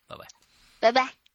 [0.07, 0.25] 拜拜，
[0.79, 1.26] 拜拜。